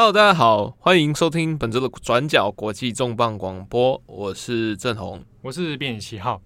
[0.00, 6.40] Hello，大家好，欢迎收听本周的转角国际重磅广播，我是郑红，我是编辑七号。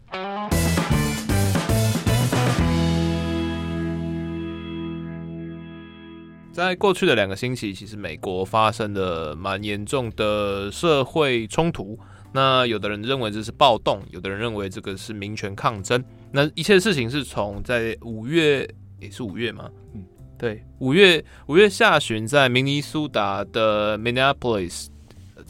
[6.51, 11.99] 在过去的两个星期，其实美国发生了蛮严重的社会冲突。
[12.33, 16.03] 那有的人认为这是暴动，有的人认为这个是民权抗争。
[16.31, 18.67] 那一切事情是从在五月，
[18.99, 19.69] 也是五月吗？
[19.93, 20.03] 嗯。
[20.43, 24.89] 对，五月五月下旬，在明尼苏达的 Minneapolis，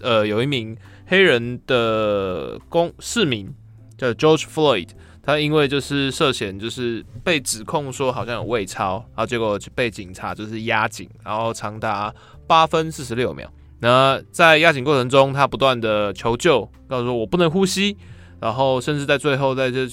[0.02, 3.50] 呃，有一名黑人的公市民
[3.96, 4.90] 叫 George Floyd，
[5.22, 12.14] 他因为就是涉嫌就是被指控说好像有伪钞，然后结果就被警察就是压颈，然后长达
[12.46, 13.50] 八分四十六秒。
[13.80, 17.96] 那在压颈过程中，他不断的求救，告诉说我不能呼吸，
[18.38, 19.88] 然后甚至在最后在这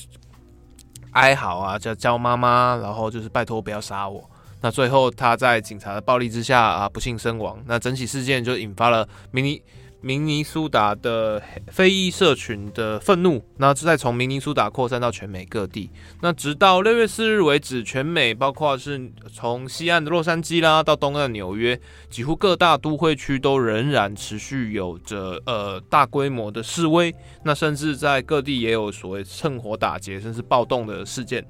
[1.12, 4.29] 哀嚎啊，叫叫妈妈，然后就是拜托不要杀我。
[4.62, 7.64] 那最后，他在警察的暴力之下啊，不幸身亡。
[7.66, 9.62] 那整起事件就引发了明尼
[10.02, 13.42] 明尼苏达的非裔社群的愤怒。
[13.56, 15.90] 那再从明尼苏达扩散到全美各地。
[16.22, 27.16] 那直到六月四日为止，全美包括是从西岸的洛杉矶啦，到东岸的纽约，几乎各大都会区都仍然持续有着呃大规模的示威。
[27.44, 31.46] 那甚至在各地也有所谓趁火打劫，甚至暴动的事件。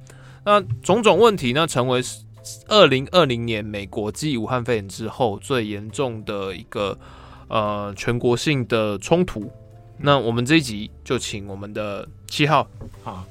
[0.45, 1.99] 那种种问题呢，成为。
[2.67, 6.97] 二零二零年美国继武汉肺炎之后最严重的一个
[7.47, 9.51] 呃全国性的冲突，
[9.97, 12.67] 那我们这一集就请我们的七号
[13.03, 13.25] 啊，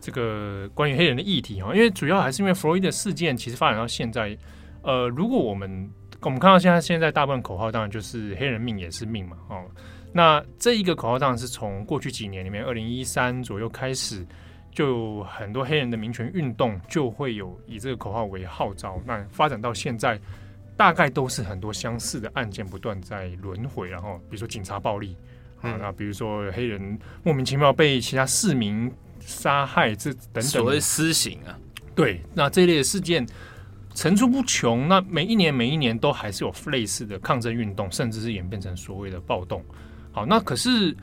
[0.00, 4.36] 这个关于黑人的议题啊，因为主要还是因为弗洛伊德事件，其实发展到现在，
[4.82, 9.64] 呃，如果我们我们看到现在现在大部分口号当然就是黑人命也是命嘛，哦，
[10.12, 14.26] 那这一个口号当然是从过去几年里面，二零一三左右开始。
[14.72, 20.18] 就很多黑人的民权运动就会有以这个口号为号召，那发展到现在，
[20.76, 25.16] 大概都是很多相似的案件不断在轮回，然后比如说警察暴力，
[25.62, 31.58] 嗯、啊，那比如说黑人莫名其妙被其他市民杀害，这等等所谓私刑啊，
[31.94, 33.26] 对，那这一类的事件
[33.92, 39.64] 层出不穷，那每一年每一年都还是有类似的抗争运动，甚至是演变成所谓的暴动。
[40.12, 40.96] 好，那可是。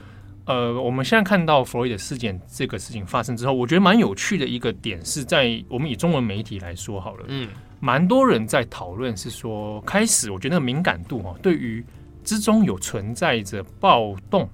[0.48, 7.50] 呃，我们现在看到弗洛伊德事件这个事情发生之后，我觉得蛮有趣的一个点是在我们以中文媒体来说好了，嗯，
[7.82, 11.84] 蛮多人在讨论是说，开始我觉得那个敏感度哈，对于
[12.24, 14.50] 之中有存在着暴动、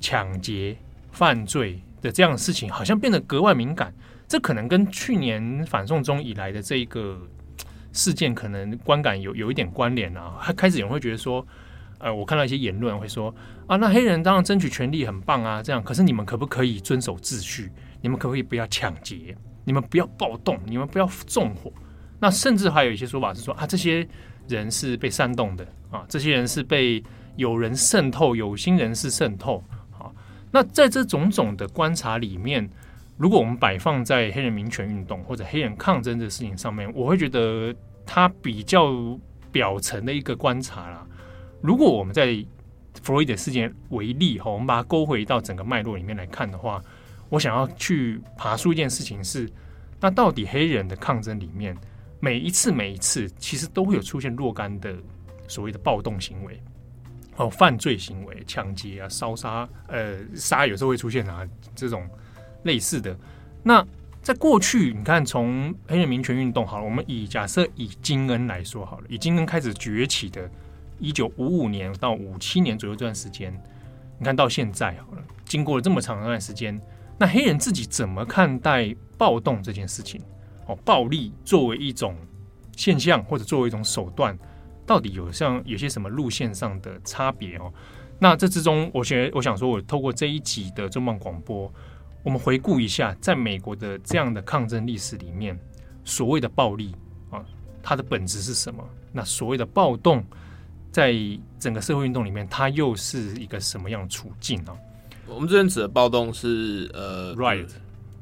[0.00, 0.76] 抢劫、
[1.12, 3.94] 犯罪的这样的事情，好像变得格外敏感。
[4.26, 7.16] 这可能跟去年反送中以来的这一个
[7.92, 10.40] 事件可能观感有有一点关联啊。
[10.42, 11.46] 他开始有人会觉得说。
[12.00, 13.32] 呃，我看到一些言论会说
[13.66, 15.82] 啊，那黑人当然争取权利很棒啊，这样。
[15.82, 17.70] 可是你们可不可以遵守秩序？
[18.00, 19.36] 你们可不可以不要抢劫？
[19.64, 20.58] 你们不要暴动？
[20.64, 21.70] 你们不要纵火？
[22.18, 24.08] 那甚至还有一些说法是说啊，这些
[24.48, 27.04] 人是被煽动的啊，这些人是被
[27.36, 29.62] 有人渗透、有心人士渗透。
[29.90, 30.14] 好，
[30.50, 32.68] 那在这种种的观察里面，
[33.18, 37.74] 如果我们摆放在黑人民权运动或者黑人抗争的事情上面，我会觉得
[38.06, 38.90] 它比较
[39.52, 41.06] 表层的一个观察啦。
[41.60, 42.44] 如果我们在
[43.02, 46.82] 弗洛伊德事件为例哈，我们把它勾回到整个脉络里面来看的话，
[47.28, 49.48] 我想要去爬梳一件事情是，
[50.00, 51.76] 那到底黑人的抗争里面，
[52.18, 54.96] 每一次每一次其实都会有出现若干的
[55.46, 56.60] 所谓的暴动行为，
[57.36, 62.08] 哦，犯罪行为，抢劫啊，烧杀，呃，杀有时候会出现啊这种
[62.64, 63.16] 类似的。
[63.62, 63.86] 那
[64.20, 70.50] 在过去，你看从黑人民权运动好了，我们以假设以金恩来说好了，以金恩开始崛起的。
[71.00, 73.52] 一九五五年到五七年左右这段时间，
[74.18, 76.78] 你看到现在好了，经过了这么长一段时间，
[77.18, 80.20] 那黑人自己怎么看待暴动这件事情？
[80.66, 82.14] 哦，暴力作为一种
[82.76, 84.38] 现象或者作为一种手段，
[84.86, 87.72] 到底有像有些什么路线上的差别哦？
[88.18, 91.72] 那这之中，我觉我想说，我透过这一集的重磅广播，
[92.22, 95.58] 我们回顾一下，在美国的这样的抗争历史里面，
[96.04, 96.94] 所谓的暴力
[97.30, 97.42] 啊，
[97.82, 98.84] 它的本质是什么？
[99.12, 100.22] 那所谓的暴动。
[100.90, 101.14] 在
[101.58, 104.72] 整个社会运动里面，它又是一个什么样的处境呢？
[105.26, 107.68] 我们这边指的暴动是呃，riot，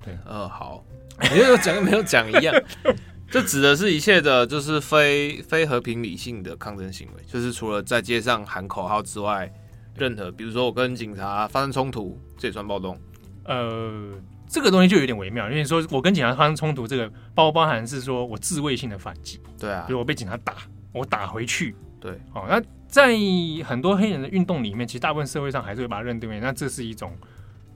[0.05, 0.85] 对，呃，好，
[1.33, 2.55] 没有讲跟没有讲一样，
[3.31, 9.51] 这指的是一切的，就是非非和平理性的抗争行为，就是除了在街上喊口号之外，
[9.97, 12.99] 任何比如说我跟警察发生冲突，这也算暴动。
[13.45, 14.13] 呃，
[14.47, 20.57] 这个东西就有点微妙，因为说我跟警察发生冲突，这个包包含是说我自卫性的反击，对啊，比如我被警察打，
[20.93, 21.75] 我打回去。
[22.01, 23.17] 对，好，那在
[23.65, 27.13] 很多黑人的运动里面，其实大部分社会上还是会把它认定为，那这是一种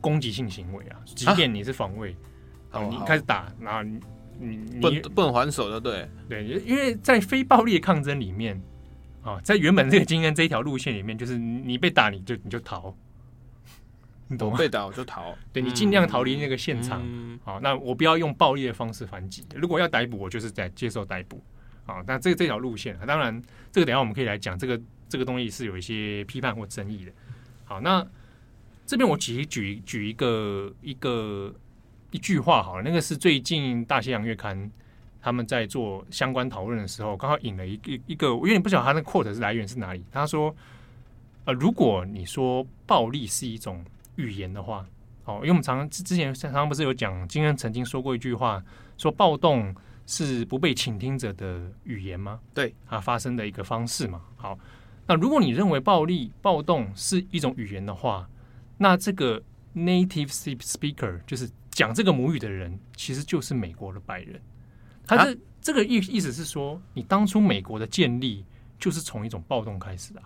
[0.01, 0.97] 攻击性行为啊。
[1.05, 2.17] 即便你是防卫，
[2.71, 4.01] 哦，你开始打，然后你
[4.39, 8.61] 你不不能还手的，对对，因为在非暴力的抗争里面，
[9.23, 12.97] 啊，在原本这个金恩这一条路线里面，就是你被打你就你就逃，
[14.29, 14.57] 你懂吗？
[14.57, 17.03] 被打我就逃，对，你尽量逃离那个现场。
[17.05, 19.45] 嗯、好，那我不要用暴力的方式反击。
[19.55, 21.43] 如果要逮捕，我就是在接受逮捕。
[21.87, 23.43] 啊，那这这条路线，当然
[23.73, 27.13] 这个等下我们可以来讲，这个这个东西是有一些批判或争议的。
[27.65, 28.07] 好，那
[28.87, 31.53] 这边我举举举一个一个
[32.13, 34.57] 一句话好了，那个是最近《大西洋月刊》
[35.21, 40.05] 他们在做相关讨论的时候，刚好引了一一一个，我有点不晓得他那 quote 是来源是哪里。
[40.13, 40.55] 他说
[41.47, 44.87] ：“呃，如果你说暴力是一种语言的话，
[45.25, 48.63] 哦，因为我们常常之前常常不是有讲，金恩曾经说过一句话，
[48.97, 49.75] 说暴动。”
[50.07, 52.41] 是不被倾听者的语言吗？
[52.53, 54.21] 对，啊，发生的一个方式嘛。
[54.37, 54.59] 好，
[55.07, 58.29] 那如果你认为暴力、暴动是一种语言的话，
[58.79, 59.43] 那这个
[59.75, 64.41] native speaker 就是讲这个母语的人，其实就是美国的白人。
[65.07, 68.45] 他是、啊、这个意意思是说，你当初美国的建立
[68.79, 70.23] 就是从一种暴动开始的。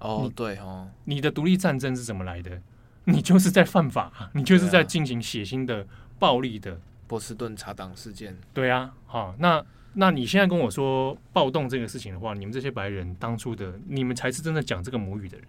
[0.00, 2.60] 哦，对哦，你的独立战争是怎么来的？
[3.04, 5.86] 你就是在犯法，你就是在进行血腥的、
[6.18, 6.80] 暴力的。
[7.08, 9.64] 波士顿茶党事件，对啊，好，那
[9.94, 15.46] 那你现在跟我说暴动这个事情的话，你们这些白人当初的，你们才是真的讲这个母语的人。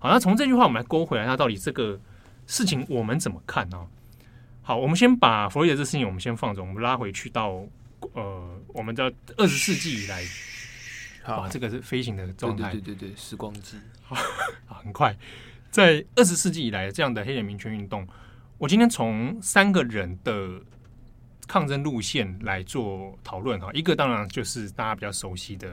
[0.00, 1.98] 好，那从这句话我们来勾回来，那到底这个
[2.46, 3.86] 事情我们怎么看呢？
[4.60, 7.64] 好，我们先把弗洛伊德这事情我们先放着，我们拉回去到
[8.12, 10.22] 呃，我们的二十世纪以来，
[11.22, 14.16] 好，这个是飞行的状态，对对对对，时光机，好，
[14.66, 15.16] 很快，
[15.70, 18.06] 在二十世纪以来这样的黑人民权运动，
[18.58, 20.60] 我今天从三个人的。
[21.46, 25.68] 抗争路线来做讨论哈，一个当然就是大家比较熟悉的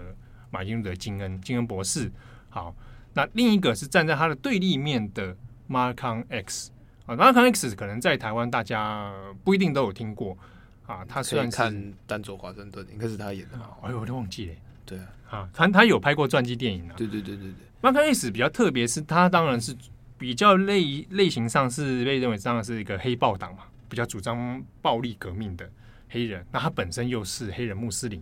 [0.51, 2.11] 马丁路德金恩金恩博士。
[2.49, 2.75] 好，
[3.13, 5.35] 那另一个是站在他的对立面的
[5.67, 6.71] Malcolm X
[7.07, 9.11] 啊，Malcolm X 可能在台湾大家
[9.43, 10.37] 不一定都有听过
[10.85, 11.03] 啊。
[11.05, 11.73] 他虽然看
[12.05, 13.59] 《丹佐华盛顿》，应该是他演的。
[13.81, 14.55] 哎呦，我都忘记了。
[14.85, 16.93] 对啊，啊，他他有拍过传记电影啊。
[16.95, 17.55] 对对对对对。
[17.81, 19.75] Malcolm X 比较特别，是他当然是
[20.17, 23.63] 比较类类型上是被认为当然是一个黑豹党嘛。
[23.93, 25.69] 比较主张暴力革命的
[26.09, 28.19] 黑人，那他本身又是黑人穆斯林。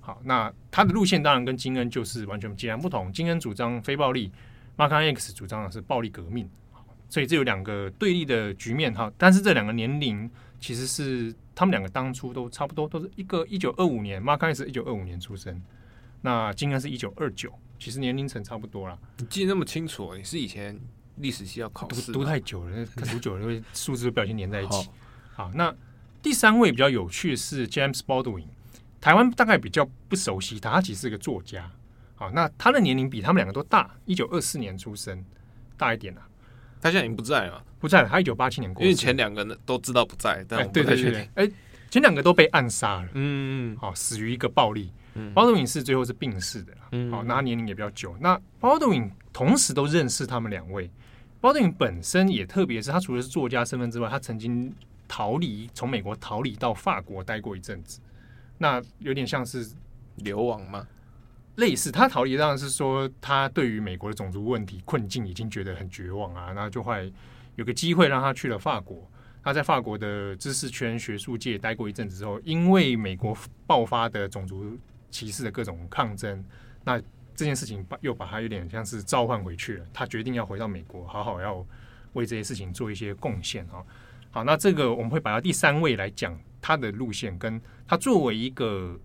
[0.00, 3.12] 好，那他的路线当然跟金恩就是完全截然不同。
[3.12, 4.32] 金恩主张非暴力
[4.76, 6.50] ，Malcolm X 主张的是暴力革命。
[7.08, 9.12] 所以这有两个对立的局面哈。
[9.16, 10.28] 但是这两个年龄
[10.58, 15.62] 其实是他们两个当初都差不多，都是一个一九二五年，Malcolm X 一九二五年出生，
[16.22, 18.98] 那金恩是一九二九，其实年龄层差不多啦。
[19.18, 20.76] 你记得那么清楚，你是以前
[21.18, 24.90] 历史系要考试读读太久了，读久了会数字不小心连在一起。
[25.34, 25.74] 好，那
[26.22, 28.46] 第三位比较有趣的是 James Baldwin，
[29.00, 31.68] 台湾大概比较不熟悉他，他其实是个作家。
[32.14, 35.24] 好，那他的年龄比他们两个都大，一九二四年出生，
[35.76, 36.22] 大一点啊。
[36.80, 38.08] 他现在已经不在了，不在了。
[38.08, 41.28] 他一九八七年过世，因为前两个呢都知道不在，但我不太确定。
[41.34, 41.50] 哎、
[41.90, 43.08] 前两个都被暗杀了。
[43.14, 44.92] 嗯嗯，好，死于一个暴力。
[45.14, 46.72] 嗯，Baldwin 是最后是病逝的。
[46.92, 48.16] 嗯，好，那他年龄也比较久。
[48.20, 50.90] 那 Baldwin 同时都认识他们两位。
[51.40, 54.72] Baldwin 本身也特别是，他除了是作家身份之外，他曾经。
[55.14, 58.00] 逃离，从美国逃离到法国待过一阵子，
[58.58, 59.64] 那有点像是
[60.16, 60.84] 流亡吗？
[61.54, 67.12] 类似，他逃离当然是说他对于美国的种族问题困境已经觉得很绝望啊，那就会
[67.54, 69.08] 有个机会让他去了法国。
[69.44, 73.38] 他在法国的知识圈、学术界待过一阵子之后，因为美国
[73.68, 74.76] 爆发的种族
[75.12, 76.44] 歧视的各种抗争，
[76.82, 77.00] 那
[77.36, 79.86] 这件事情把又把他有点像是召唤回去了。
[79.92, 81.64] 他决定要回到美国，好好要
[82.14, 83.78] 为这些事情做一些贡献啊。
[84.34, 88.98] 好，那这个我们会摆到第三位来讲他的路线，跟他作为一个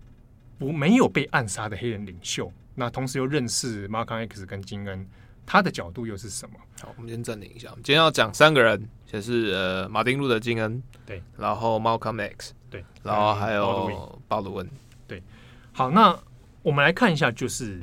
[0.58, 5.06] 不没有被暗杀的黑人领袖，那同时又认识 Malcolm X 跟金恩，
[5.46, 6.56] 他的角度又是什么？
[6.82, 7.68] 好，我们先暂停一下。
[7.70, 14.68] 我们今天要讲三个人，就是呃，马丁路德金恩，对，然后 Malcolm X，对，然后还有鲍鲁恩，
[15.06, 15.22] 对。
[15.70, 16.18] 好，那
[16.62, 17.80] 我们来看一下，就是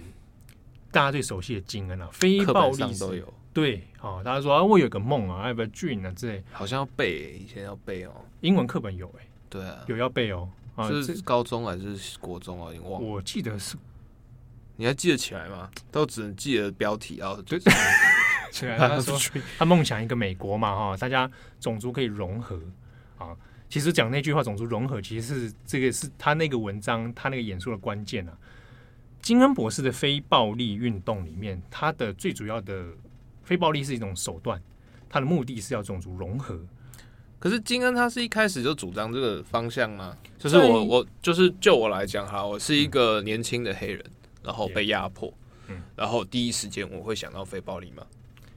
[0.92, 3.34] 大家最熟悉的金恩啊，非暴力都有。
[3.58, 8.12] 对，好、哦，大家说啊，我有个梦啊，I have a dream 啊之类，好像要背、欸，以前要背哦。
[8.42, 10.48] 英文课本有哎、欸，对啊，有要背哦。
[10.76, 12.72] 啊，是高中还是国中啊？
[12.72, 13.08] 已经忘了。
[13.08, 13.76] 我记得是，
[14.76, 15.72] 你还记得起来吗？
[15.92, 17.36] 都只能记得标题啊。
[17.48, 17.58] 对，
[18.52, 19.18] 起来他说
[19.58, 21.28] 他梦想一个美国嘛，哈，大家
[21.60, 22.62] 种族可以融合
[23.18, 23.36] 啊。
[23.68, 28.38] 其实讲那句话，种族融合，其实是这个是他那个文章，他那个演说的关键啊。
[29.20, 32.86] 金恩博士的非暴力运动里面，他的最主要的。
[33.48, 34.62] 非暴力是一种手段，
[35.10, 36.60] 它的目的是要种族融合。
[37.40, 40.18] 可是金恩他是一开始就主张这个方向吗？
[40.38, 44.04] 就是我我就是就我来讲哈，我是一个年轻的黑人，
[44.44, 45.34] 然后被压迫，
[45.70, 48.04] 嗯，然后第一时间我会想到非暴力吗？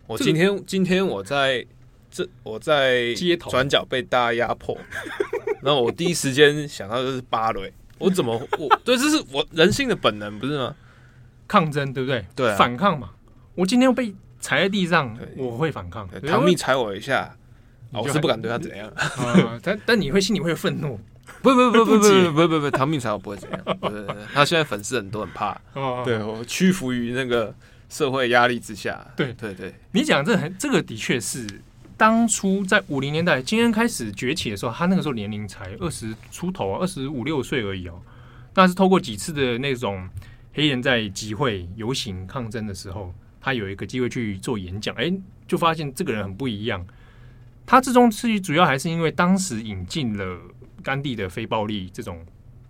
[0.09, 1.64] 我今天今天我在
[2.11, 4.76] 这我在街头转角被大家压迫，
[5.62, 10.75] 那我第一时间想到就是芭蕾，我怎么我 对这是我人性的本能不是吗？
[11.47, 12.25] 抗争，对不对？
[12.35, 13.11] 对、啊，反抗嘛。
[13.54, 16.09] 我今天被踩在地上，我会反抗。
[16.26, 17.37] 唐蜜踩我一下，
[17.92, 18.88] 我是不敢对他怎样。
[18.88, 20.99] 啊、但但你会心里会愤怒。
[21.42, 23.61] 不不不不不不不不不，唐蜜踩我不会怎样。
[24.35, 25.56] 他现在粉丝很多，很怕。
[25.75, 27.54] 哦，对我屈服于那个
[27.88, 29.06] 社会压力之下。
[29.16, 31.47] 对对对，你讲这很这个的确是
[31.97, 38.00] 当初在五零年代金恩开始崛起的时候，他那个时候年龄才二十出头啊，二十五六岁而已哦。
[38.52, 40.09] 但是透过几次的那种
[40.52, 45.12] 黑人在集会游行抗争的时候，他有一个机会去做演讲，哎，
[45.47, 46.87] 就发现这个人很不一样。
[47.66, 50.40] 他之中是主要还是因为当时引进了。
[50.82, 52.25] 甘地的非暴力这种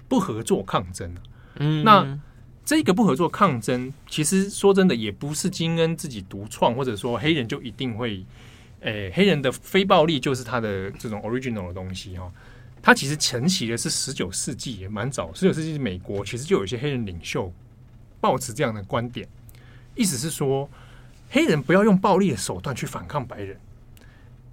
[0.09, 1.15] 不合作抗争，
[1.61, 2.19] 嗯，那
[2.65, 8.27] 这个不合作抗争，其实说真的，也不是金恩自己独创，或者说黑人就一定会，
[8.81, 12.29] 诶、欸，黑人的非暴力就是他的这种 original 的东西哈。
[12.83, 17.53] 他其实承袭的是十九世纪也蛮早，十九世纪美国其实就有一些黑人领袖
[18.21, 19.29] 抱持这样的观点，
[19.94, 20.68] 意思是说，
[21.30, 23.59] 黑人不要用暴力的手段去反抗白人，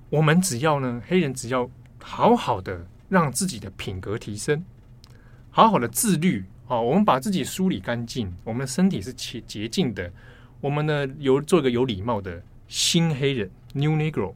[0.10, 2.86] 我们只要呢，黑人只要好好的。
[3.10, 4.66] 让自己的品格提升，
[5.50, 6.78] 好好的自律啊！
[6.78, 10.12] 我们把自己梳理干净，我们的身体是洁洁净的。
[10.60, 14.34] 我们呢，有做一个有礼貌的新黑人 （New Negro），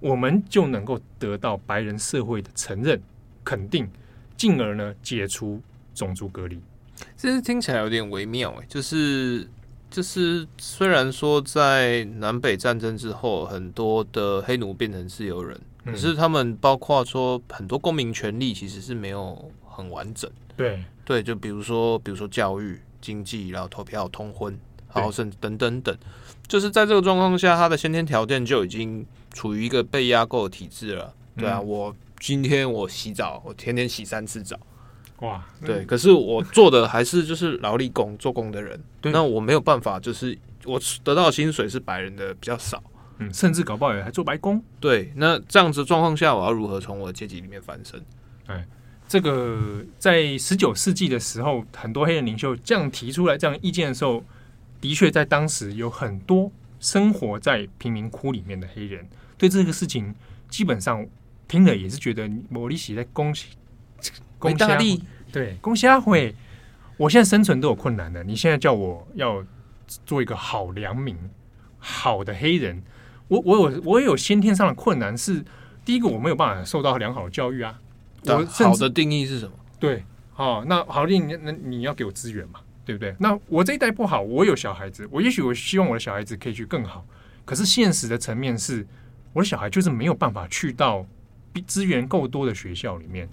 [0.00, 3.00] 我们就能够得到白人社会的承认、
[3.44, 3.88] 肯定，
[4.36, 5.62] 进而呢解除
[5.94, 6.60] 种族隔离。
[7.16, 9.48] 其实听起来有点微妙哎，就是
[9.90, 15.60] 就是，虽然说在南北战争之后，很多的黑奴变成自由人。
[15.84, 20.84] 可是他们包括说很多公民权利其实是没有很完整，对。
[21.06, 24.56] 对，就比如说比如说教育、经济，然后投票、通婚，
[24.94, 25.96] 然后甚至等等等，
[26.46, 31.12] 就是在这个状况下，他的先天条件就已经处于一个被压构的体制了。
[31.36, 34.56] 对啊，我今天我洗澡，我天天洗三次澡，
[35.20, 42.82] 哇，对，可是我做的还是就是劳力工做工的人，那我没有办法，就是我得到的薪水是白人的比较少。
[43.18, 44.62] 嗯，甚至搞不好也还做白工。
[44.80, 48.02] 对，那这样子状况下，我要如何从我的阶级里面翻身？
[48.46, 48.66] 哎，
[49.06, 54.24] 这个在十九世纪的时候，很多黑人领袖这样提出来这样意见的时候，
[54.80, 60.14] 的确在当时有很多生活在贫民窟里面的黑人，对这个事情
[60.48, 61.06] 基本上
[61.46, 63.34] 听了也是觉得莫里奇在恭
[64.48, 66.34] 喜恭喜大力，对，恭喜阿辉，
[66.96, 69.44] 我现在生存都有困难的，你现在叫我要
[70.06, 71.16] 做一个好良民、
[71.78, 72.82] 好的黑人。
[73.28, 75.44] 我我有我也有先天上的困难，是
[75.84, 77.78] 第一个我没有办法受到良好的教育啊。
[78.24, 79.52] 我好的定义是什么？
[79.78, 83.14] 对，好，那好的定义，那你要给我资源嘛，对不对？
[83.18, 87.06] 那我这一代不好，我有小孩子，我也许我希望我的小孩子可以去更好，
[87.44, 88.86] 可是现实的层面是，
[89.32, 91.06] 我的小孩就是没有办法去到
[91.52, 93.28] 比资源够多的学校里面。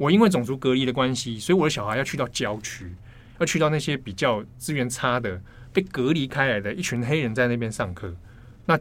[0.00, 2.90] 我因为种族隔离的关系，所以我的小孩要去到郊区，
[3.38, 5.38] 要去到那些比较资源差的、
[5.72, 8.14] 被隔离开来的一群黑人在那边上课，
[8.64, 8.78] 那。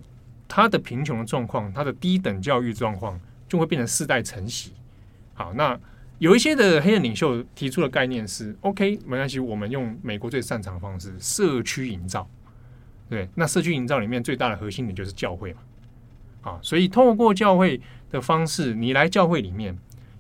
[0.52, 4.74] 他的贫穷的状况，他的低等教育状况，就会变成世代承袭。
[5.36, 5.80] 好，那
[6.18, 12.28] 有一些的黑人领袖提出的概念是：OK，没关系，我们用美国最擅长的方式——社区营造。
[13.08, 15.62] 对，那社区营造里面最大的核心点就是教会嘛。
[16.42, 19.78] 啊，所以透过教会的方式，你来教会里面，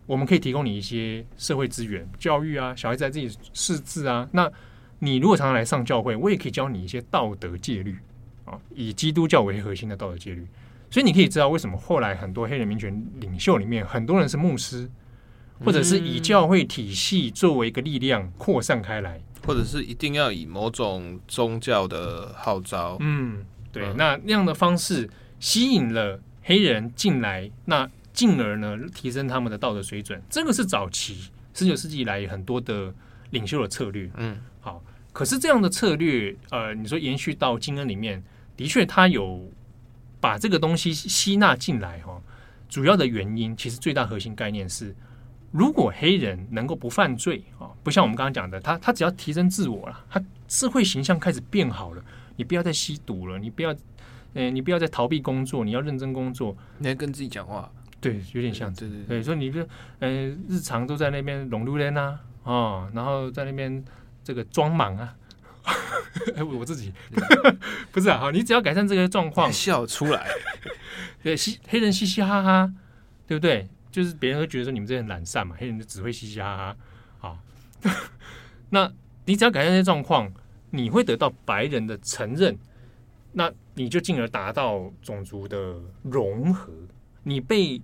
[0.10, 4.28] 我们可以提供你一些社会资源、教育啊，小孩子在自己识字啊。
[4.32, 4.52] 那
[4.98, 7.96] 你如果常常来上教会，我也可以教你一些道德戒律
[8.44, 8.58] 啊。
[8.74, 10.48] 以基督教为核心的道德戒律，
[10.90, 14.90] 所以你可以知道为什么后来很多黑人民权领袖里面，很多人是牧师，
[15.64, 22.98] 或者是以教会体系作为一个力量扩散开来，或者是一定要以某种宗教的号召。
[23.00, 25.08] 嗯，对，那那样的方式
[25.40, 27.88] 吸引了黑人进来，那
[28.20, 30.22] 进而呢提升他们的道德水准。
[30.30, 32.94] 这个是早期十九世纪以来很多的
[33.30, 34.12] 领袖的策略。
[34.18, 34.84] 嗯，好，
[35.14, 38.22] 可是这样的策略，呃，你说延续到金恩里面。
[38.58, 39.50] 的确，他有
[40.20, 42.22] 把这个东西吸纳进来哈。
[42.68, 44.94] 主要的原因，其实最大核心概念是，
[45.50, 52.04] 如果黑人能够不犯罪啊，不像我们刚刚讲的，他他只要提升自我了，他社会形象开始变好了，
[52.36, 53.74] 你不要再吸毒了，你不要，
[54.34, 57.72] 呃，你不要再逃避工作，你要认真工作，你要跟自己讲话，
[58.02, 59.68] 对，有点像，对对对，所以你就
[60.00, 60.10] 呃，
[60.48, 63.84] 日常都在那边笼路人呐，啊，然后在那边
[64.24, 65.16] 这个装莽啊。
[66.36, 66.92] 哎，我自己
[67.92, 70.28] 不是啊，好，你只要改善这个状况，笑出来，
[71.22, 72.74] 对，嘻黑人嘻嘻哈哈，
[73.28, 73.68] 对不对？
[73.92, 76.76] 就是别人会觉得说你们这些人懒散嘛，黑人就只会嘻嘻哈
[77.22, 77.30] 哈。
[77.30, 77.38] 啊，
[78.72, 78.92] 那
[79.26, 80.32] 你只要改善这些状况，
[80.72, 82.58] 你会得到白人的承认，
[83.34, 86.72] 那你就进而达到种族的融合，
[87.24, 87.80] 你被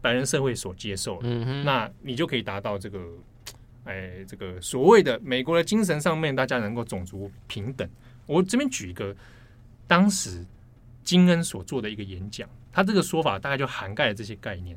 [0.00, 2.98] 白人社会所接受，嗯哼，那你就可以达到这个。
[3.84, 7.88] 哎，这个所谓的美国的精神上面，大家能够种族平等。
[8.26, 9.16] 我这边举一个
[9.86, 10.44] 当时
[11.02, 14.76] 金恩所做的一个演讲，他这个说法大概就涵盖了这些概念。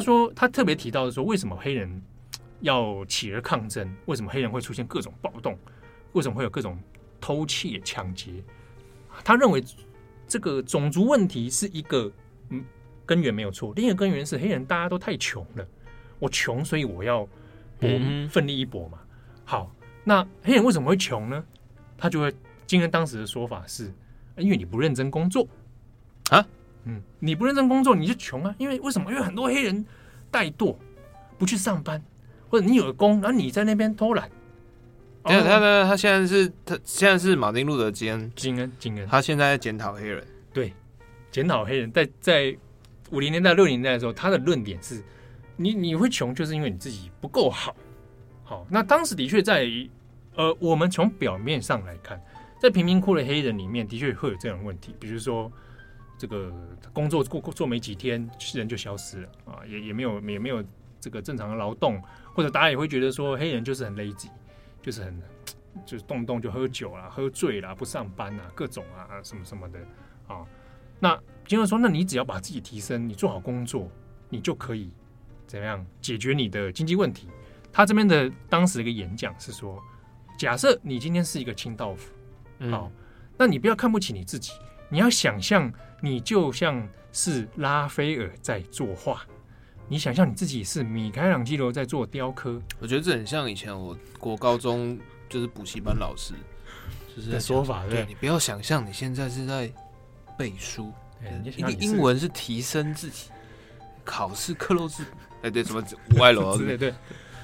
[0.00, 2.02] 他说，他特别提到的说，为什么黑人
[2.60, 3.94] 要起而抗争？
[4.06, 5.58] 为什么黑人会出现各种暴动？
[6.12, 6.78] 为什么会有各种
[7.20, 8.42] 偷窃、抢劫？
[9.22, 9.62] 他认为
[10.26, 12.10] 这个种族问题是一个
[12.48, 12.64] 嗯
[13.04, 15.68] 根源没有错，另一个根源是黑人大家都太穷了。
[16.18, 17.28] 我穷，所以我要
[17.78, 17.90] 搏
[18.30, 18.98] 奋力一搏嘛。
[19.44, 19.70] 好，
[20.02, 21.44] 那黑人为什么会穷呢？
[21.98, 22.34] 他就会，
[22.66, 23.92] 今天当时的说法是，
[24.38, 25.46] 因为你不认真工作
[26.30, 26.46] 啊。
[26.84, 28.54] 嗯，你不认真工作，你就穷啊！
[28.56, 29.10] 因为为什么？
[29.10, 29.84] 因为很多黑人
[30.32, 30.74] 怠惰，
[31.36, 32.02] 不去上班，
[32.48, 34.30] 或者你有个工，然后你在那边偷懒。
[35.22, 35.84] 他呢？
[35.84, 39.06] 他现在是他现在是马丁路德金恩，金恩，金恩。
[39.06, 40.72] 他现在在检讨黑人，对，
[41.30, 41.92] 检讨黑人。
[41.92, 42.56] 在在
[43.10, 45.02] 五零年代、六零年代的时候，他的论点是：
[45.56, 47.76] 你你会穷，就是因为你自己不够好。
[48.42, 49.68] 好，那当时的确在
[50.34, 52.18] 呃，我们从表面上来看，
[52.58, 55.52] 在贫民窟的黑人里面，的确会有这种问题，比如说。
[56.20, 56.52] 这个
[56.92, 60.62] 工作过做没几天，人就消失了啊，也也没有也没有
[61.00, 61.98] 这个正常的劳动，
[62.34, 64.28] 或者大家也会觉得说黑人就是很 lazy，
[64.82, 65.18] 就是很
[65.86, 69.78] 就是动不动就喝酒啦、喝醉啦、不上班啊，各种啊什么什么的
[70.28, 70.44] 啊。
[70.98, 73.90] 那金恩说，那你只要把自己提升，你做好工作，
[74.28, 74.90] 你就可以
[75.46, 77.28] 怎样解决你的经济问题。
[77.72, 79.82] 他这边的当时的一个演讲是说，
[80.38, 82.12] 假设你今天是一个清道夫，
[82.70, 82.92] 好，嗯，
[83.38, 84.52] 那你不要看不起你自己。
[84.90, 89.22] 你要想象，你就像是拉斐尔在作画，
[89.88, 92.60] 你想象你自己是米开朗基罗在做雕刻。
[92.80, 96.34] 我觉得这很像以前我国高中就是补习班老师
[97.16, 99.70] 就是的说法，对，对你不要想象你现在是在
[100.36, 100.92] 背书，
[101.56, 103.30] 一个英文是提升自己，
[104.04, 105.04] 考试克漏字，
[105.42, 105.82] 哎，对，什么
[106.18, 106.92] 歪楼 之类，对，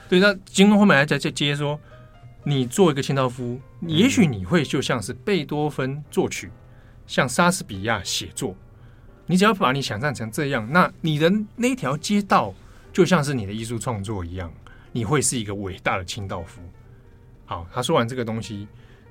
[0.09, 1.79] 对，那经过后面来再再接说，
[2.43, 6.51] 你做一个清道夫，也许你会就像是贝多芬作曲。
[7.07, 8.55] 像莎士比亚写作，
[9.27, 12.55] 你只要把你想象成这样，那你的那条街道
[12.93, 14.53] 就像是你的艺术创作一样，
[14.93, 16.61] 你会是一个伟大的清道夫。
[17.45, 18.67] 好，他说完这个东西，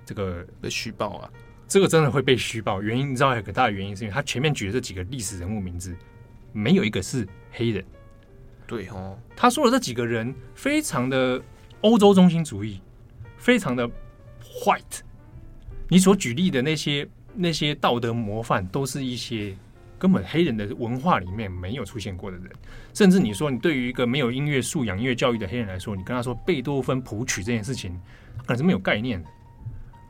[0.05, 1.29] 这个被虚报啊，
[1.67, 2.81] 这个真的会被虚报。
[2.81, 5.95] 原因你知道有个大的原因，是因为他前面举的这几个历史人物名字，
[6.51, 7.85] 没有一个是黑人。
[8.67, 11.41] 对哦，他说的这几个人非常的
[11.81, 12.81] 欧洲中心主义，
[13.37, 13.87] 非常的
[14.63, 14.99] white。
[15.87, 17.07] 你所举例的那些。
[17.35, 19.55] 那些道德模范都是一些
[19.97, 22.49] 根本黑人的文化里面没有出现过的人，
[22.93, 27.99] 甚至你说你对于一个没有音乐素养、音乐教育的黑人来说，你跟他说贝多芬谱曲这件事情，
[28.37, 29.29] 他可能是没有概念的。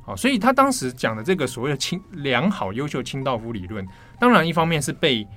[0.04, 3.88] 好，所以他当时讲的这个所谓的清良好、优秀清道夫理论，
[4.20, 5.28] 当然一方面是被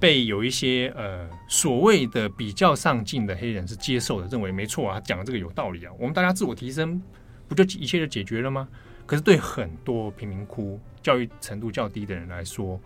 [0.00, 7.00] 被有一些呃所谓的比较上进的黑人是接受的，认为没错啊，他讲的这个有道理啊，我们大家自我提升，
[7.48, 8.68] 不就一切就解决了吗？
[9.06, 12.80] 可是对很多贫民窟教育程度较低的人来说，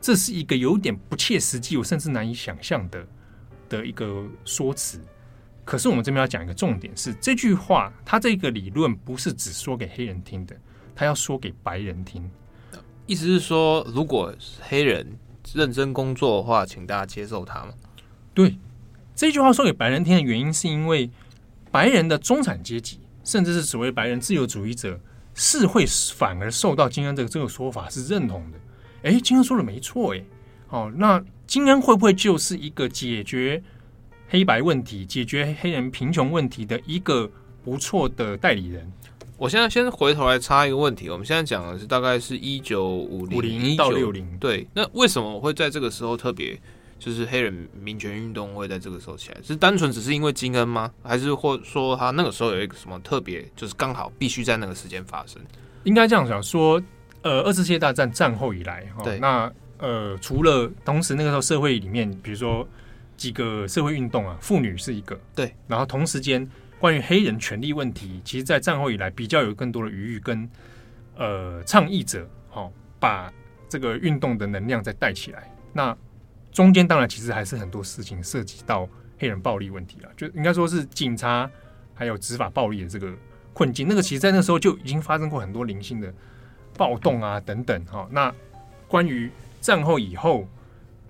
[0.00, 3.06] 这是一个有点不切实际，我甚至难以想象的
[3.68, 5.00] 的一个说辞。
[5.64, 10.56] 可是我们这边要讲一个重点是，这句话他这个理论不是只说给黑人听的，
[10.96, 12.28] 他要说给白人听。
[13.06, 15.06] 意思是说，如果黑人
[15.54, 17.74] 认真工作的话，请大家接受他吗？
[18.34, 18.58] 对，
[19.14, 21.08] 这句话说给白人听的原因，是因为
[21.70, 24.98] 白人的中产阶级，甚至是所谓白人自由主义者。
[25.42, 28.58] 是会反而受到金恩这个这个说法是认同的，
[29.04, 30.22] 哎，金恩说的没错，哎，
[30.68, 33.62] 哦，那金恩会不会就是一个解决
[34.28, 37.26] 黑白问题、解决黑人贫穷问题的一个
[37.64, 38.86] 不错的代理人？
[39.38, 46.60] 我现在先回头来插一个问题，我们现在讲的是大概是一九五零到六零，对，那为什么我会在这个时候特别？
[47.00, 50.92] 就是黑人民权运动会在这个时候起来，是单纯只是因为金恩吗？
[51.02, 55.40] 还是或说他那个时候有一个什么特别，就是刚好必须在那个时间发生？
[55.84, 56.80] 应该这样讲说，
[57.22, 62.68] 呃，二次世界大战战后以来，哈，对，那呃，除了同时那个时候社会里面，比如说
[63.16, 66.46] 几个社会运动啊，妇女是一个，对，然后同时间
[66.78, 70.46] 关于黑人权利问题，其实，在战后以来比较有更多的余裕跟
[71.16, 73.32] 呃倡议者，哈，把
[73.70, 75.96] 这个运动的能量再带起来，那。
[76.52, 81.50] 中间当然其实还是很多事情涉及到黑人暴力问题了，就应该说是警察
[81.94, 83.12] 还有执法暴力的这个
[83.52, 83.86] 困境。
[83.88, 86.12] 那个其实，在那时候就已经发生过很多零星的
[86.76, 87.84] 暴动啊等等。
[87.84, 88.34] 哈，那
[88.88, 90.48] 关于战后以后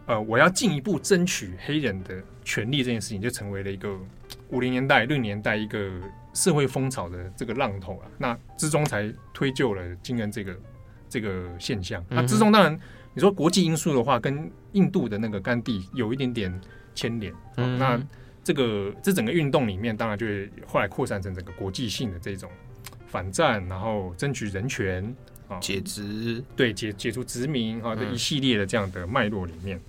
[0.06, 3.96] 呃，我要进一步争取黑人的权利这件事情，就成为了一个
[4.48, 5.88] 五零年代、六零年代一个
[6.34, 8.10] 社会风潮的这个浪头了。
[8.18, 10.56] 那之中才推就了金恩这个
[11.08, 12.04] 这个现象。
[12.08, 12.76] 那之中当然，
[13.14, 16.60] 你说国际因素的话，跟印度的那个甘地有一点点
[16.94, 17.34] 牵连。
[17.56, 18.00] 嗯，那
[18.42, 22.50] 这个这整个运动里面，当然就会后来扩散成整个国际性的这种
[23.06, 25.14] 反战，然后争取人权。
[25.60, 29.80] 解职对解解除殖民啊，这一系列的这样的脉络里面，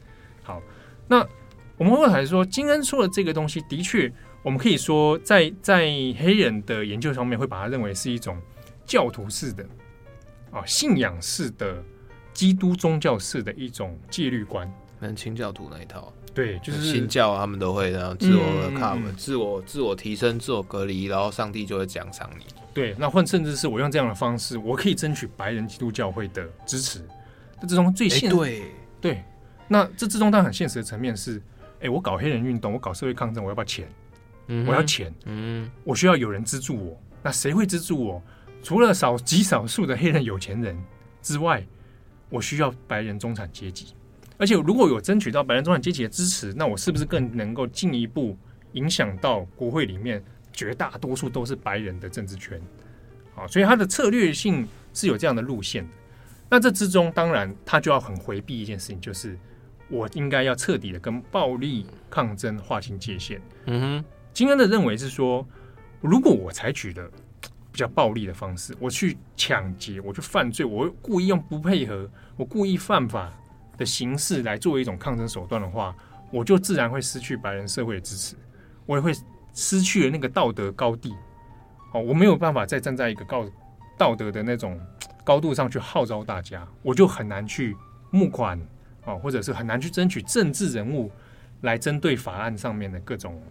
[0.41, 0.59] 好，
[1.07, 1.23] 那
[1.77, 5.81] 我们会还说金恩说的这个东西，的确，我们可以说在在
[6.17, 8.41] 黑人的研究上面，会把它认为是一种
[8.87, 9.63] 教徒式的
[10.49, 11.77] 啊信仰式的
[12.33, 22.45] 基督宗教式的一种戒律观，跟清教徒那一套，对，就是新教他们都会这样自我卡文、自我自我提升、自我隔离，然后上帝就会奖赏你。
[22.73, 27.05] 对，那或甚至是我用这样的方式，我可以争取白人基督教会的支持。
[27.59, 28.63] 这之中最现实，对
[29.01, 29.23] 对，
[29.67, 31.41] 那这之中当然很现实的层面是，
[31.81, 33.87] 哎，我搞黑人运动，我搞社会抗争，我要不要钱？
[34.47, 36.99] 嗯，我要钱，嗯，我需要有人资助我。
[37.21, 38.23] 那谁会资助我？
[38.63, 40.75] 除了少极少数的黑人有钱人
[41.21, 41.65] 之外，
[42.31, 43.93] 我需要白人中产阶级。
[44.37, 48.35] 而且如果有争取到白人中产阶级的支持，那我是不是更能够进一步
[48.71, 50.23] 影响到国会里面？
[50.53, 52.61] 绝大多数都是白人的政治圈，
[53.33, 55.95] 好，所以他的策略性是有这样的路线的。
[56.49, 59.39] 那这之中，当然他就要很回避一件事情，就是
[59.87, 63.41] 我应该要彻底的跟暴力抗争划清界限。
[63.67, 65.47] 嗯哼，金恩的认为是说，
[66.01, 67.09] 如果我采取的
[67.71, 73.31] 比较暴力的方式，我去抢劫，我去犯罪，我故意用不配合，我故意犯法
[73.77, 75.95] 的形式来作为一种抗争手段的话，
[76.31, 78.35] 我就自然会失去白人社会的支持，
[78.85, 79.11] 我也会。
[79.53, 81.13] 失去了那个道德高地，
[81.91, 83.45] 哦，我没有办法再站在一个高
[83.97, 84.79] 道德的那种
[85.25, 87.75] 高度上去号召大家，我就很难去
[88.11, 88.57] 募款，
[89.03, 91.11] 哦，或者是很难去争取政治人物
[91.63, 93.43] 来针对法案上面的各种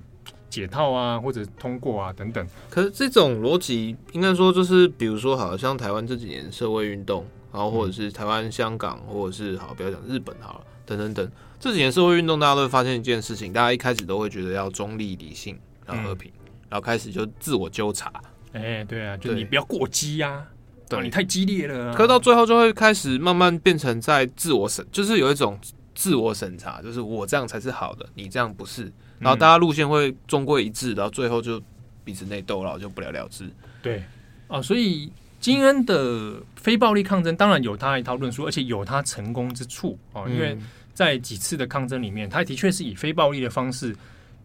[0.50, 2.46] 解套啊，或者通过啊等等。
[2.68, 15.58] 可是这种逻辑应该说就是，比如说，好像台湾这几年社会运动，然后或者是台湾、香港，或者是好不要讲日本好了，等等等这几年社会运动，大家都会发现一件事情，大家一开始都会觉得要中立理性。
[15.86, 16.30] 然后和平，
[16.68, 18.12] 然后开始就自我纠察。
[18.52, 20.46] 哎、欸，对啊，就你不要过激呀、啊，
[20.88, 21.94] 对、啊，你太激烈了、啊。
[21.96, 25.58] 可到最后就会开始慢慢变成在自我审，就是有一种
[25.92, 28.92] 自我审查，就是我这样才是好的，你这样不是。
[29.20, 31.62] 然后大家路线会终归一致，然后最后就
[32.02, 33.48] 彼此内斗，然后就不了了之。
[33.80, 34.02] 对
[34.48, 40.58] 啊，所以金恩的非暴力抗争当然有他一套论述，而且有他成功之处啊，因为
[40.92, 43.94] 在几次的抗争里面，他的确是以非暴力的方式。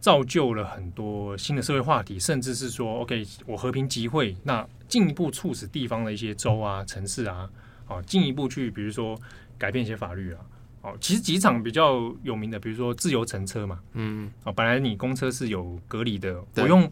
[0.02, 7.50] 造就了很多新的社会话题，甚至是说，OK，我和平集会，那进一步促使地方的一些州啊、城市啊，
[7.88, 9.20] 啊，进一步去，比如说
[9.58, 10.40] 改变一些法律啊，
[10.86, 16.90] 哦，其实几场比较有名的，比如说自由乘车嘛，嗯，哦，本来你公车是有隔离的，我用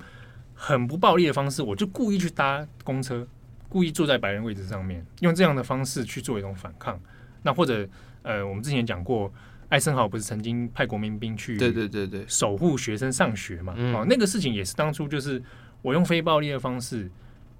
[0.55, 3.27] 很不暴力的方式，我就故意去搭公车，
[3.69, 6.99] 故意坐在白人位置上面，用这样的方式去做一种反抗，
[7.43, 7.87] 那或者
[8.23, 9.31] 呃，我们之前讲过。
[9.69, 13.73] 艾森豪不是曾经派国民兵去对对对对守护学生上学嘛？
[13.95, 15.41] 哦，那个事情也是当初就是
[15.81, 17.09] 我用非暴力的方式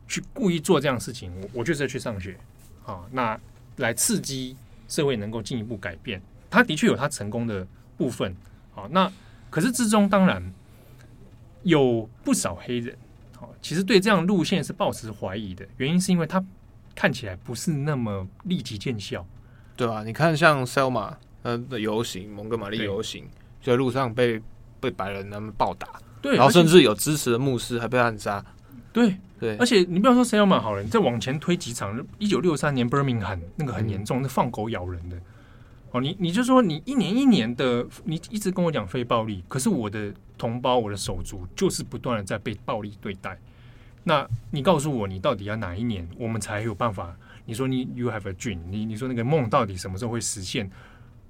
[0.07, 2.37] 去故意做这样的事情，我我就是要去上学
[2.85, 3.39] 哦，那
[3.77, 4.55] 来刺激
[4.87, 6.21] 社会能够进一步改变。
[6.49, 7.67] 他的确有他成功的
[7.97, 8.35] 部分
[8.71, 9.11] 好，那
[9.49, 10.53] 可是之中当然
[11.63, 12.97] 有不少黑人，
[13.35, 16.43] 好，其实对这样路线是抱持怀疑的，原因是因为他
[16.95, 19.25] 看起来不是那么立即见效，
[19.75, 20.03] 对吧？
[20.03, 21.15] 你看像 Selma。
[21.45, 23.27] 嗯，的游行，蒙哥马利游行，
[23.59, 24.41] 就在路上被
[24.79, 28.41] 被白人他们暴打，对，然后甚至有支持的牧师还被暗杀，
[28.93, 35.17] 对对，而且你不要说 Selma 好了，你再往前推几场，一九六三年 Birmingham 那个很严重，那放狗咬人的，
[35.91, 43.37] 哦，你你就说你一年一年的，你一直跟我讲非暴力，可是我的同胞，我的手足就是不断的在被暴力对待，
[44.03, 47.13] 那你告诉我，你到底要哪一年，我们才有办法？
[47.45, 50.69] 你说你 You have a dream，你你说那个梦到底什么时候会实现？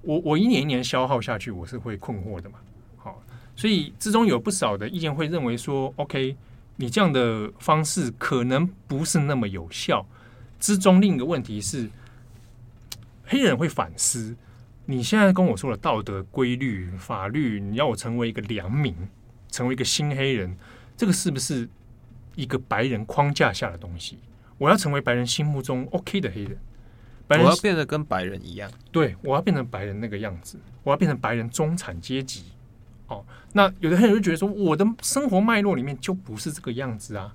[0.02, 2.60] 我我一年一年消耗下去，我是会困惑的嘛。
[2.98, 3.24] 好，
[3.56, 6.36] 所以之中有不少的意见会认为说，OK，
[6.76, 10.06] 你这样的方式可能不是那么有效。
[10.60, 11.90] 之中另一个问题是，
[13.26, 14.36] 黑人会反思，
[14.86, 18.96] 你现在跟我说的道德规律、法律，你要我成为一个良民，
[19.50, 20.58] 成为一个新黑人，
[20.96, 21.68] 这个是不是
[22.36, 24.20] 一个白人框架下的东西？
[24.58, 26.58] 我要成为白人心目中 OK 的黑人。
[27.30, 32.44] 我要变得跟白人一样，对，我要变成白人那个样子，我要变成白人中产阶级。
[33.14, 37.34] 哦，那有的黑人就觉得说，我的生活脉络里面就不是这个样子啊，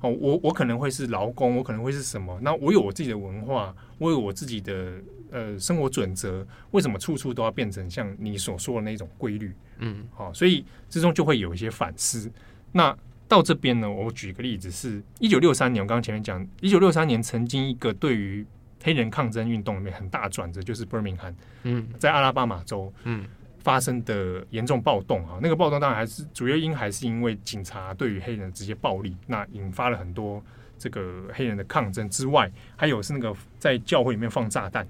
[0.00, 2.38] 哦，我我可能会是劳工，我可能会是什么？
[2.42, 4.94] 那我有我自己的文化，我有我自己的
[5.30, 9.54] 呃生活准则，为什么处处都要变成像你所说的那种规律？
[9.78, 12.30] 嗯，好，所以之中就会有一些反思。
[12.72, 12.96] 那
[13.28, 18.46] 到这边呢，我举个例子，是一九六三年，我刚刚前面讲，一九六三年曾经一个对于
[18.82, 23.26] 黑人抗争运动里面很大转折，就是 Birmingham，嗯，在阿拉巴马州，嗯。
[23.62, 30.42] 发生的严重暴动啊，那个暴动当然还是主要因还是因为警察对于黑人直接暴力，那引发了很多
[30.78, 34.86] 这个黑人的抗争之外，还有是那个在教会里面放炸弹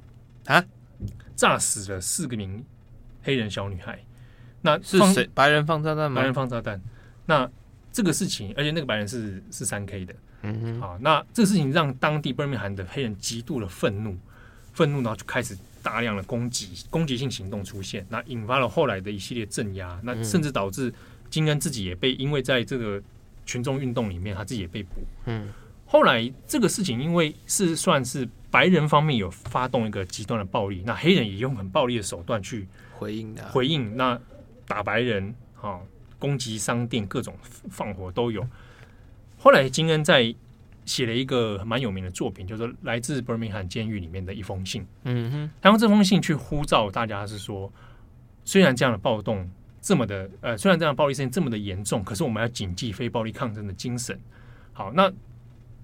[0.46, 0.64] 啊，
[1.34, 2.64] 炸死了四个名
[3.22, 3.98] 黑人小女孩。
[4.62, 5.28] 那是谁？
[5.34, 6.20] 白人放炸弹吗？
[6.20, 6.80] 白人放炸弹。
[7.26, 7.50] 那
[7.92, 14.16] 这个事情，而且那个白人是是三 K 的，嗯哼，好，那这个事情让当地伯明翰的黑人极度的愤怒，
[14.72, 15.56] 愤怒然后就开始。
[15.82, 20.92] 大量的攻击、攻击性行动出现，那引发了后来的一系列镇压，那甚至导致
[21.28, 23.02] 金恩自己也被，因为在这个
[23.46, 25.02] 群众运动里面，他自己也被捕。
[25.26, 25.48] 嗯，
[25.86, 34.20] 后来这个事情，因为是算是白人方面有发动一个极端的暴力，那黑人也用很暴力的手段去回应的，回应那
[34.66, 35.80] 打白人啊，
[36.18, 37.34] 攻击商店，各种
[37.70, 38.46] 放火都有。
[39.38, 40.34] 后来金恩在。
[40.90, 44.84] 写了一个蛮有名的作品，就是来自伯明翰监狱里面的一封信。
[45.04, 47.72] 嗯哼，他用这封信去呼召大家，是说，
[48.44, 49.48] 虽然这样的暴动
[49.80, 54.18] 这么的，呃，虽然这样的暴力事件这么的严重，可是我们要谨记非暴力抗争的精神。
[54.72, 55.08] 好，那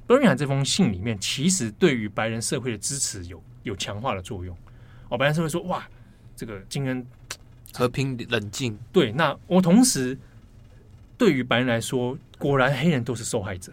[0.09, 4.57] 伯明翰这封信里面，其实对于白人社会的支持有有强化的作用。
[5.09, 5.89] 哦，白人社会说，哇，
[6.35, 7.07] 这个金恩
[7.73, 8.77] 和平冷静。
[8.91, 10.19] 对，那我同时
[11.17, 13.73] 对于白人来说，果然黑人都是受害者。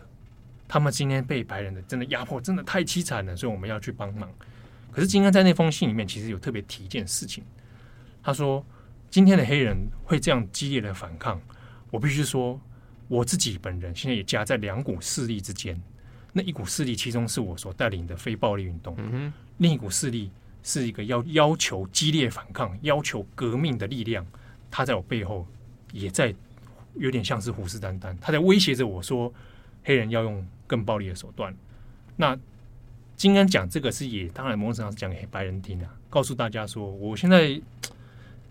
[0.68, 4.30] 他们今天被白人的真的压迫，真的太凄惨了，所以我们要去帮忙。
[4.92, 7.44] 可是金恩在那封信里面，其实有特别提一件事情。
[8.22, 8.66] 他说
[9.10, 11.42] ：“今天的黑人会这样激烈的反抗，
[11.92, 12.60] 我必须说，
[13.08, 15.80] 我自己本人现在也夹在两股势力之间。
[16.32, 20.32] 那一股势力，其中是我所带领的非暴力运动；嗯、另一股势力
[20.64, 24.26] 是一个要要求激烈反抗、要求革命的力量。
[24.72, 25.48] 他在我背后，
[25.92, 26.34] 也在
[26.96, 29.34] 有点像是虎视眈眈，他在威胁着我说。”
[29.84, 31.54] 黑人要用更暴力的手段。
[32.16, 32.38] 那
[33.16, 37.60] 金恩讲这个是也，当然某种程度上是讲给白人听的，告诉大家说，我现在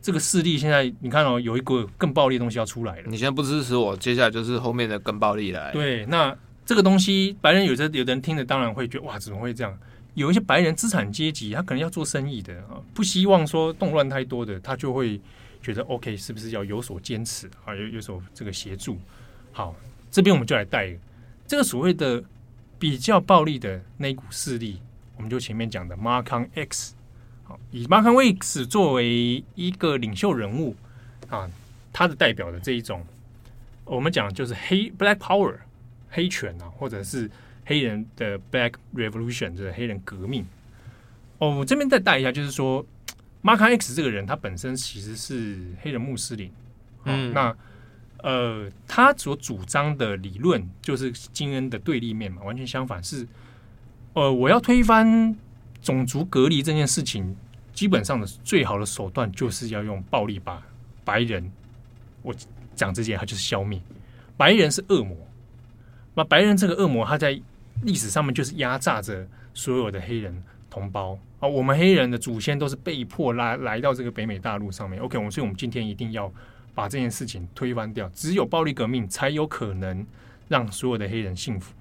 [0.01, 3.03] 这个势力现在你看哦，有一个更暴力的东西要出来了。
[3.07, 5.73] 你现在不支持我，接下来就是后面的更暴力来。
[5.73, 9.79] 对，那这个东西白人有的有的人听着当然会觉得哇，怎么会这样？
[10.14, 15.21] 有一些白人资产阶级，他可能要做生意的啊，不希望说动乱太多的，他就会
[15.61, 17.75] 觉得 OK，是不是要有所坚持啊？
[17.75, 18.99] 有有所这个协助。
[19.51, 19.75] 好，
[20.11, 20.97] 这边我们就来带。
[21.46, 22.22] 这个所谓的
[22.78, 24.81] 比较暴力的那一股势力，
[25.16, 26.94] 我们就前面讲的 Malcolm X，
[27.44, 30.74] 好，以 Malcolm X 作为一个领袖人物
[31.28, 31.50] 啊，
[31.92, 33.05] 他的代表的这一种，
[33.85, 35.57] 我们讲就是黑 Black Power
[36.09, 37.31] 黑权啊，或者是
[37.66, 40.46] 黑人的 Black Revolution，就是黑人革命。
[41.38, 42.85] 哦，我这边再带一下，就是说
[43.42, 46.50] Malcolm X 这个人，他本身其实是黑人穆斯林，
[47.05, 47.55] 嗯，那。
[48.23, 53.27] 呃，他所主张的理论就是金恩的对立面嘛，完全相反是，
[54.13, 55.37] 呃，我要推翻
[55.81, 57.37] 种族隔离这件事情，
[57.73, 60.63] 基本上的最好的手段就是要用暴力把
[61.05, 61.51] 白人，
[62.23, 62.33] 我
[62.77, 63.83] 讲这些，他就是消灭。
[64.37, 65.17] 白人是恶魔，
[66.15, 67.37] 那白人这个恶魔，他在
[67.83, 71.19] 历史上面就是压榨着所有的黑人同胞。
[71.41, 76.33] 啊，我们黑人的祖先都是被迫来来到这个北美大陆上面，OK，我所以我们今天一定要。
[76.75, 80.07] 把这件事情推翻掉，只有暴力革命才有可能
[80.49, 81.73] 让所有的黑人幸福，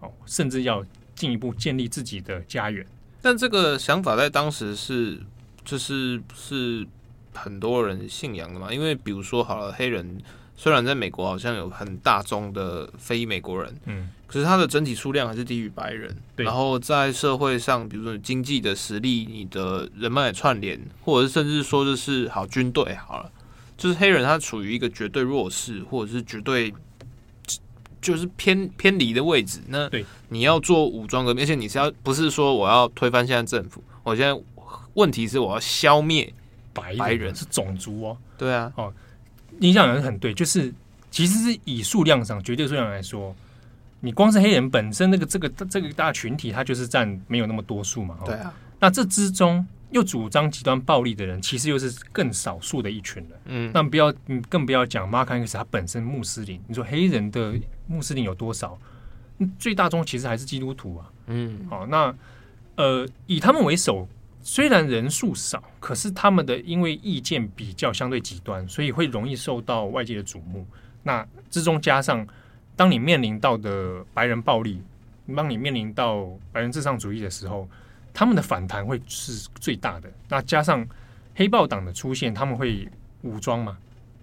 [0.00, 2.84] 哦，甚至要进一步建立自己的家园。
[3.20, 5.20] 但这个想法在当时是，
[5.64, 6.86] 就是是
[7.32, 8.72] 很多人信仰的嘛？
[8.72, 10.20] 因为比如说，好了，黑人
[10.56, 16.16] 虽然在美国好像有很大宗的非美国人，嗯，可是他的整体数量还是低于白人。
[16.34, 23.30] 对然后在社会上，比如说经济的实力、你的人脉串联，或者是甚至说就是好军队好了。
[23.82, 26.72] 就是黑人，他处于一个绝对弱势，或者是绝对
[28.00, 29.58] 就是偏偏离的位置。
[29.66, 29.90] 那
[30.28, 33.82] 你要做武装革命，而且你是要不是说我要推翻现在政府？
[34.04, 34.40] 我现在
[34.94, 36.32] 问题是我要消灭
[36.72, 38.16] 白白人是种族哦。
[38.38, 38.94] 对啊，哦，
[39.58, 40.72] 你讲的很对，就是
[41.10, 43.34] 其实是以数量上绝对数量来说，
[43.98, 48.16] 你光是黑人本身那个这个这个大群体，他就是占没有那么多数嘛。
[48.24, 49.66] 对啊，那这之中。
[49.92, 53.40] 又主张极端暴力的人，其实又是更少数的一群人。
[53.44, 56.60] 嗯，那不要，你更不要讲马康克斯他本身穆斯林。
[56.66, 57.54] 你说黑人的
[57.86, 58.78] 穆斯林有多少？
[59.58, 61.10] 最大宗其实还是基督徒啊。
[61.26, 62.14] 嗯，好，那
[62.76, 64.08] 呃，以他们为首，
[64.42, 70.66] 虽然人数少，可是他们的因为意见比较相对极端，所以会容易受到外界的瞩目。
[71.02, 72.26] 那之中加上
[72.76, 74.80] 当你面临到的白人暴力，
[75.36, 77.68] 当你面临到白人至上主义的时候，
[78.14, 80.10] 他们的反弹会是最大的。
[80.28, 80.86] 那加上
[81.34, 82.88] 黑豹党的出现，他们会
[83.22, 83.78] 武装嘛？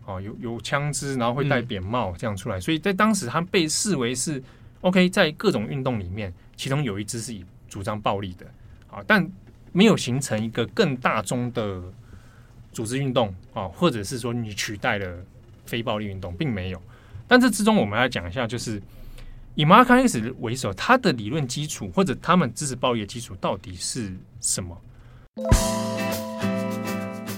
[0.05, 4.41] 哦，有有枪支，然后会戴扁帽这样出来，所以在当时他被视为是
[4.81, 8.45] OK，在各种运动里面，其中有一支是以主张暴力的
[8.89, 9.29] 啊，但
[9.71, 11.79] 没有形成一个更大宗的
[12.71, 15.17] 组织运动啊，或者是说你取代了
[15.65, 16.81] 非暴力运动，并没有。
[17.27, 18.81] 但这之中，我们要讲一下，就是
[19.59, 24.73] 以马康 X 为首，他的理论基础或者他们支持暴力的基础到底是什么？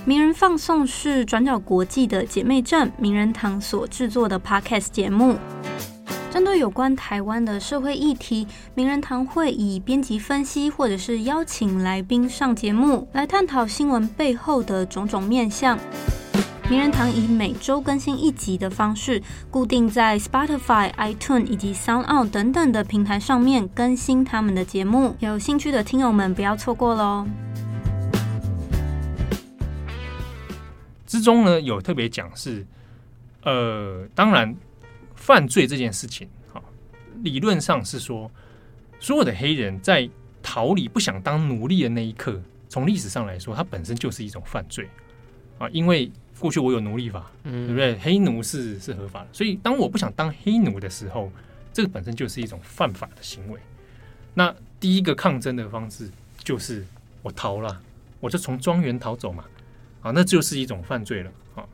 [0.05, 5.39] 名人放送是转角国际的姐妹站名人堂所制作的 Podcast 节目，
[6.29, 15.75] 针对有关台湾的社会议题，名人堂会以编辑分析或者是邀请来宾上节目，来探讨新闻背后的种种面向。
[16.71, 27.27] 名人堂以每周更新一集的方式，固定在 Spotify、iTunes 以及 SoundOn 等等的平台上面更新他们的节目，有兴趣的听友们不要错过喽。
[31.05, 32.65] 之中呢，有特别讲是，
[33.43, 34.55] 呃，当然
[35.13, 36.61] 犯罪这件事情，哈，
[37.21, 38.31] 理论上是说，
[38.97, 40.09] 所有的黑人在
[40.41, 44.89] 逃离不想当奴隶的那一刻，从历史上来说，它本身就是一种犯罪
[45.57, 46.09] 啊，因为
[46.41, 47.97] 过去我有奴隶法，嗯对不对？
[47.99, 51.31] 黑奴是是合法的，所以当我不想当黑奴的时候，
[51.71, 53.59] 这个本身就是一种犯法的行为。
[54.33, 56.09] 那第一个抗争的方式
[56.43, 56.83] 就是
[57.21, 57.79] 我逃了，
[58.19, 59.45] 我就从庄园逃走嘛。
[60.01, 61.31] 啊，那就是一种犯罪了。
[61.53, 61.69] 好，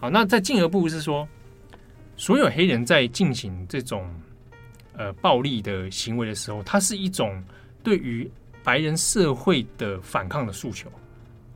[0.00, 1.28] 好，那再进一步是说，
[2.16, 4.08] 所有黑人在进行这种
[4.94, 7.44] 呃暴力的行为的时候，它是一种
[7.82, 8.30] 对于
[8.64, 10.88] 白人社会的反抗的诉求。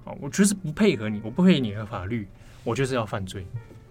[0.04, 2.28] 啊，我就是不配合你，我不配合你的法律，
[2.64, 3.46] 我就是要犯罪。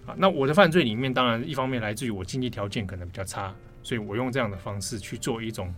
[0.05, 3.53] 啊，那我的犯罪里面，当然一方面来自于我经济条件可能比较差，
[3.83, 5.73] 所以我用这样的方式去做一种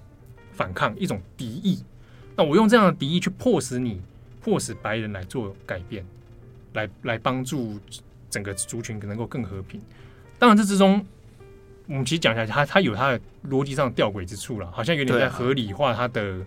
[0.51, 1.84] 反抗，一种敌意。
[2.36, 4.01] 那我用这样的敌意去迫使你，
[4.41, 6.06] 迫使白人来做改变。
[6.73, 7.79] 来来帮助
[8.32, 9.79] 整个族群能够更和平。
[10.39, 11.06] 当然，这之中
[11.86, 16.43] 我们其实讲一下，他他有他的逻辑上吊诡之处了，好像有点在合理化他的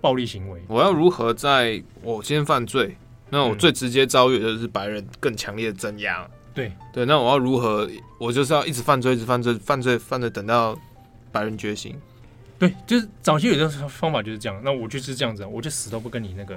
[0.00, 0.62] 暴力行为。
[0.66, 2.96] 我要如何在我先犯罪，
[3.30, 6.28] 那我最直接遭遇的就是白人更强烈的镇压。
[6.54, 7.88] 对对，那我要如何？
[8.18, 10.78] 我就是要一直犯罪，一直犯罪，犯罪犯罪，等到
[11.30, 11.94] 白人觉醒。
[12.58, 14.60] 对，就是早期有的方法就是这样。
[14.64, 16.54] 那我就是这样子，我就死都不跟你那个。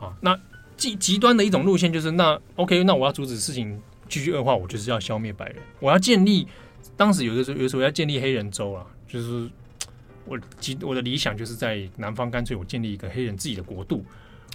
[0.00, 0.38] 啊，那。
[0.78, 6.46] 极极端的一种路线就是那 OK，那我要阻止事情继续恶化，我就是要消灭白人，我要建立。
[6.96, 9.50] 当时有的时候，有时候要建立黑人州啊，就是
[10.24, 14.04] 我极我的理想就是在南方，干脆我建立一个黑人自己的国度。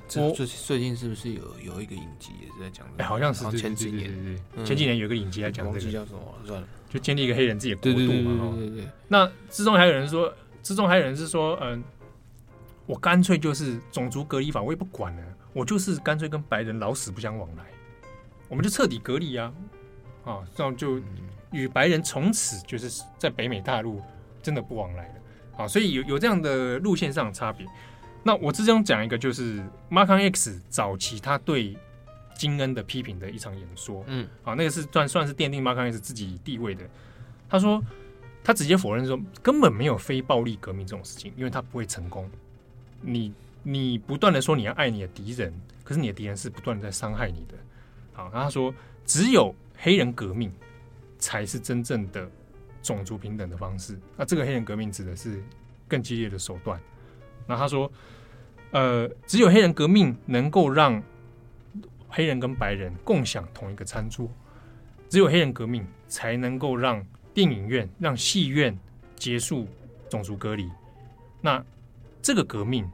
[0.08, 2.86] 最最近是不是有有一个影集也是在讲？
[2.98, 6.20] 哎，好像是前几年，前几年有个影集在讲这个叫什么？
[6.46, 8.54] 算了，就建立一个黑人自己的国度嘛。
[8.58, 8.88] 对对对。
[9.08, 11.84] 那之中还有人说，之中还有人是说，嗯，
[12.86, 15.24] 我干脆就是种族隔离法，我也不管了。
[15.54, 17.64] 我就是干脆跟白人老死不相往来，
[18.50, 19.54] 我们就彻底隔离啊！
[20.26, 21.00] 啊，这样就
[21.52, 24.02] 与白人从此就是在北美大陆
[24.42, 25.14] 真的不往来了。
[25.58, 27.66] 啊，所以有有这样的路线上的差别。
[28.24, 31.78] 那我之中讲一个，就是 Malcolm X 早期他对
[32.36, 34.04] 金恩的批评的一场演说。
[34.08, 36.84] 嗯，啊，那个是算算是奠定 Malcolm X 自己地位的。
[37.50, 37.84] 他说，
[38.44, 42.30] 他直接否认说根本没有非暴力革命这种事情，因为他不会成功。
[43.02, 43.34] 你。
[43.66, 45.54] 你不断的说你要爱你的敌人，
[45.86, 47.56] 可是你的敌人是不断的在伤害你的。
[48.12, 50.52] 好，然后他说只有黑人革命
[51.18, 52.30] 才是真正的
[52.82, 53.98] 种族平等的方式。
[54.18, 55.42] 那这个黑人革命指的是
[55.88, 56.78] 更激烈的手段。
[57.48, 57.92] 那他说，
[58.72, 61.02] 呃，只有黑人革命能够让
[62.10, 64.30] 黑人跟白人共享同一个餐桌，
[65.10, 68.78] 只有黑人革命才能够让电影院、让戏院
[69.16, 69.68] 结束
[70.10, 70.70] 种族隔离。
[71.42, 71.64] 那
[72.22, 72.90] 这个革命。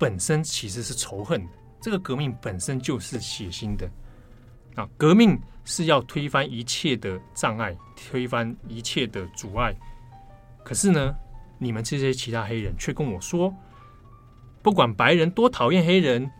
[0.00, 3.86] 本身其实是仇恨的，这个革命本身就是血腥的
[4.74, 4.88] 啊！
[4.96, 9.76] 革命是要推翻一切的障碍，推翻一切的阻碍。
[10.64, 11.14] 可是呢，
[11.58, 13.54] 你们这些其他黑人却跟我说，
[14.62, 16.30] 不管白人多讨厌黑人，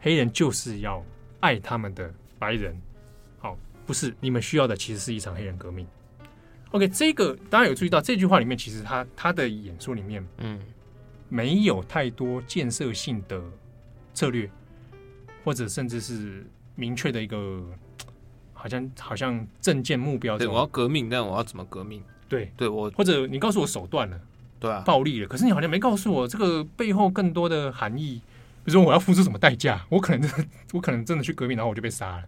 [0.00, 1.04] 黑人就是要
[1.40, 2.76] 爱他们的白人。
[3.38, 3.56] 好，
[3.86, 5.86] 不是你们需要的，其实是一场黑人革命。
[6.70, 10.60] OK，这个大家有注意到这句话里面，其实他他的演说里面，嗯。
[11.30, 13.42] 没有太多建设性的
[14.12, 14.48] 策略，
[15.42, 16.46] 或者甚至是
[16.76, 17.64] 明确的一个，
[18.52, 20.38] 好像好像政见目标。
[20.38, 22.00] 对，我要革命，但我要怎么革命？
[22.28, 24.20] 对，对我或者你告诉我手段了，
[24.64, 25.28] 对啊，暴力了。
[25.28, 28.22] 可是你好像没告诉我这个背后更多的含义，
[28.64, 29.84] 比如说我要付出什么代价？
[29.90, 32.22] 我可能真的，我可能真的去革命，然后我就被杀了。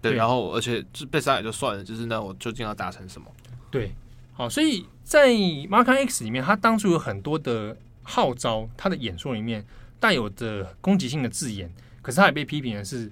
[0.00, 3.30] 对，对然后而且被杀也就算了，就是那我究竟要达成什么？
[3.70, 3.92] 对。
[4.32, 9.64] 好，所以在 Malcolm X 里面，他当初有很多的号召，他的演说里面
[9.98, 11.72] 带有着攻击性的字眼，
[12.02, 13.10] 可是他也被批评的是，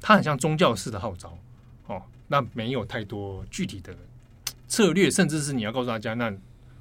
[0.00, 1.38] 他很像宗教式的号召，
[1.86, 3.96] 哦，那没有太多具体的
[4.66, 6.32] 策略，甚至是你要告诉大家，那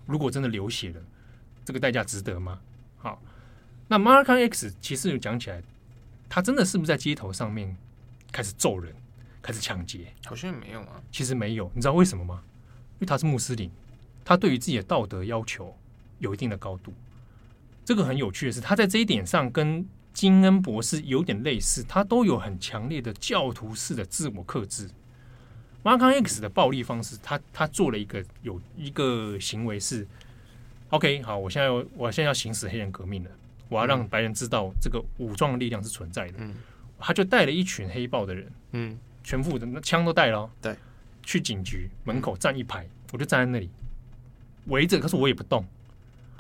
[0.10, 1.00] 如果真的流血了，
[1.64, 2.60] 这个代价值得吗？
[2.98, 3.22] 好，
[3.88, 5.62] 那 Malcolm X 其实有讲起来，
[6.28, 7.78] 他真的是不是在街头上面
[8.32, 8.92] 开始揍人，
[9.40, 10.12] 开始抢劫？
[10.26, 12.42] 好像没有啊，其实没有，你知道为什么吗？
[12.94, 13.70] 因为他是穆斯林，
[14.26, 15.78] 他对于自己的道德要求
[16.18, 16.92] 有一定的高度。
[17.86, 24.90] 这个很有趣的是，他在这一点上跟金恩博士有点类似，他都有很强烈的教徒式的自我克制。
[25.84, 30.06] Malcolm X 的暴力方式，他他做了一个有一个行为是
[30.90, 33.30] ，OK，好，我现在要我现在要行使黑人革命了，
[33.70, 36.34] 我要让白人知道这个武装的力量是存在的。
[36.38, 36.56] 嗯，
[37.00, 40.76] 他就带了一群黑豹的人，嗯，全副的那枪都带了哦，对。
[41.22, 43.70] 去警局门口站一排，我就站在那里
[44.66, 45.64] 围着，可是我也不动。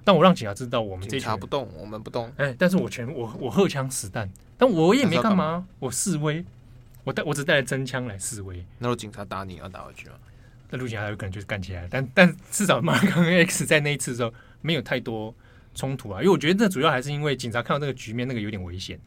[0.04, 2.32] 但我让警察知道我们这群警察不动，我们不动。
[2.38, 4.28] 哎，但是我全我我荷枪实弹，
[4.58, 6.44] 但我也没干嘛，我示威，
[7.04, 8.58] 我带我只带了真枪来示威。
[8.78, 10.16] 那如果警察打你，要打回去吗？
[10.70, 14.32] 那陆警察有可能就是干起来，但但至少马刚 X 在那一次的时候
[14.62, 15.34] 没有太多
[15.74, 19.00] 冲突啊，因为我觉得这主要还是因为警察看到这个局面，那个有点危险。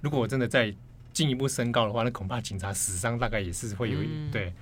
[0.00, 0.74] 如果我真的再
[1.12, 4.52] 进一步升高的话，那恐怕警察死伤大概也是会有一、嗯、对。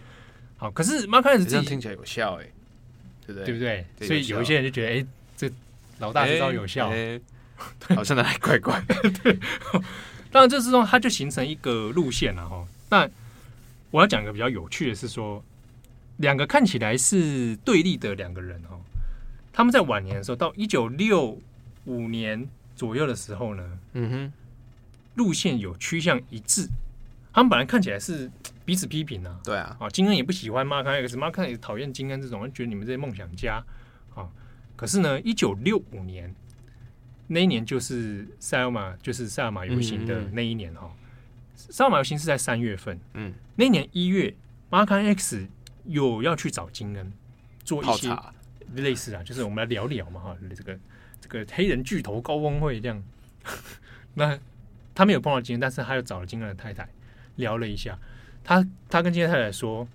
[0.56, 2.46] 好，可是马开始这样听起来有效哎，
[3.26, 3.44] 对不对？
[3.44, 3.86] 对不对？
[3.98, 5.06] 对，所以有一些人就觉得，哎，
[5.36, 5.50] 这
[5.98, 6.92] 老大这招有效，
[7.94, 8.80] 好像还怪怪。
[9.22, 9.38] 对，
[10.34, 12.66] 当然这之中它就形成一个路线了哈。
[12.90, 13.08] 那
[13.92, 15.40] 我要讲一个比较有趣的是说，
[16.16, 18.76] 两个看起来是对立的两个人哈，
[19.52, 21.38] 他们在晚年的时候，到一九六
[21.84, 24.32] 五年左右的时候呢，嗯哼，
[25.14, 26.66] 路线有趋向一致。
[27.32, 28.28] 他们本来看起来是
[28.66, 33.64] 彼此批评啊，对啊，啊，金恩也不喜欢马康 X，马康也讨厌金恩这种，觉得你们这些梦想家
[34.16, 34.26] 啊。
[34.74, 36.34] 可是呢，一九六五年
[37.26, 40.94] 那一年就是塞尔玛，就是塞尔玛游行的那一年哈。
[41.54, 44.34] 塞尔玛游行是在三月份，嗯，那一年一月，
[44.70, 45.46] 马康 X
[45.84, 47.12] 有要去找金恩
[47.64, 48.16] 做一些
[48.74, 50.78] 类似啊，就是我们来聊聊嘛哈，这个
[51.20, 53.02] 这个黑人巨头高峰会这样。
[54.14, 54.38] 那
[54.94, 56.88] 他没有碰到金恩，但是他又找了金恩的太太。
[57.36, 57.98] 聊了一下，
[58.44, 59.88] 他他跟金恩太太说：“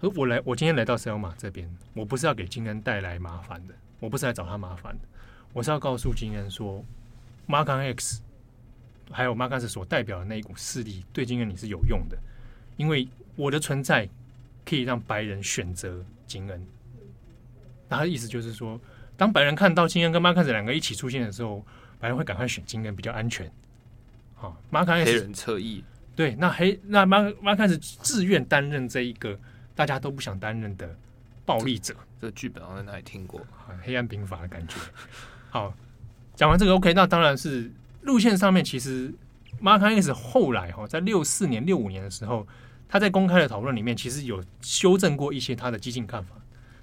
[0.00, 5.00] 我来，我今天来到 Selma 这边，我不是要给金恩带来麻烦的，我不是来找他麻烦的，
[5.56, 6.84] 我是要告诉金恩说
[7.48, 8.20] ，Malcolm X
[9.10, 12.18] 还有 Malcolm X 所代表的那一股势力对金恩你是有用的，
[12.76, 14.06] 因为我的存在
[14.66, 16.66] 可以让白人选择金恩。
[17.88, 18.78] 那他的意思就是说，
[19.16, 21.64] 当白人看到金恩跟 Malcolm X 两个一起出现的时候，
[21.98, 23.50] 白人会赶快选金恩比较安全。
[24.34, 25.82] 好，Malcolm X 黑人侧翼。”
[26.14, 29.38] 对，那黑那马马开始自愿担任这一个
[29.74, 30.94] 大家都不想担任的
[31.46, 31.96] 暴力者。
[32.20, 33.40] 这剧本好像在哪里听过？
[33.82, 34.74] 黑暗兵法的感觉。
[35.50, 35.74] 好，
[36.34, 37.72] 讲完这个 OK，那当然是
[38.02, 39.12] 路线上面，其实
[39.62, 42.46] mark 一开始后来哈，在六四年、六五年的时候，
[42.88, 46.34] 他在公开的讨论里面，其实有修正过一些他的激进看法。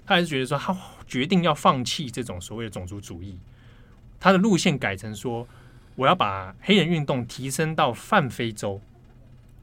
[0.06, 0.76] 他还是觉得说，他
[1.08, 3.38] 决定要放弃这种所谓的种族主义，
[4.20, 5.48] 他的路线改成说，
[5.96, 8.82] 我要把黑人运动提升到泛非洲。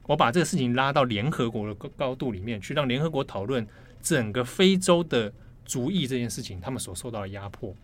[0.07, 3.64] 我把这个事情拉到联合国的高高度里面去，让联合国讨论
[4.01, 5.32] 整个非洲的
[5.64, 7.74] 族裔这件事情，他们所受到的压迫。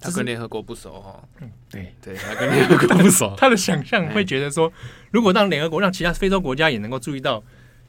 [0.00, 1.28] 他跟联合国不熟哈。
[1.40, 3.34] 嗯，对对，他跟联合国 不熟。
[3.36, 4.72] 他的想象会觉得说，
[5.10, 7.42] 如果让联合国让其他非洲国家也能够注意到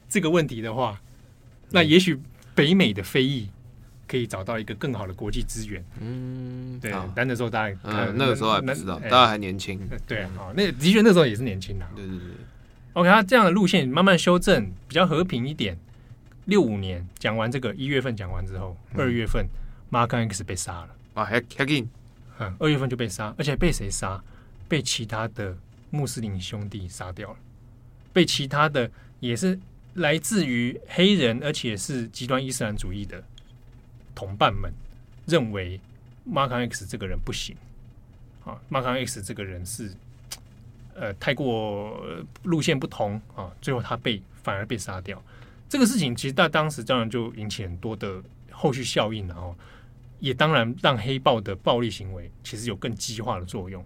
[0.07, 0.99] 这个问题的话，
[1.71, 2.19] 那也许
[2.55, 3.47] 北美的非裔
[4.07, 5.83] 可以找到一个更好的国际资源。
[5.99, 6.93] 嗯，对。
[7.15, 7.77] 但那时候大家
[8.15, 9.79] 那个时候还不知道，大家还年轻。
[10.07, 11.85] 对啊，那的确那时候也是年轻的。
[11.95, 12.27] 对对对。
[12.93, 15.77] OK，他这样的路线慢慢修正，比较和平一点。
[16.45, 19.45] 六五年讲完这个，一月份讲完之后，二月份
[19.89, 21.63] 马康 X 被杀了啊，还还
[22.39, 24.21] 嗯，二月份就被杀，而且被谁杀？
[24.67, 25.55] 被其他的
[25.91, 27.37] 穆斯林兄弟杀掉了，
[28.11, 29.59] 被其他的也是
[29.93, 33.23] 来自于黑人，而且是极端伊斯兰主义的
[34.15, 34.71] 同伴们
[35.25, 35.79] 认为
[36.23, 37.55] 马康 X 这个人不行
[38.43, 39.93] 啊，马康 X 这个人是。
[40.95, 42.05] 呃，太过
[42.43, 45.23] 路线不同啊，最后他被反而被杀掉。
[45.69, 48.21] 这个事情其实在当时当然就引起很多的
[48.51, 49.55] 后续效应，然后
[50.19, 53.83] 也当然让黑豹的暴力行为其实有更激化的作用。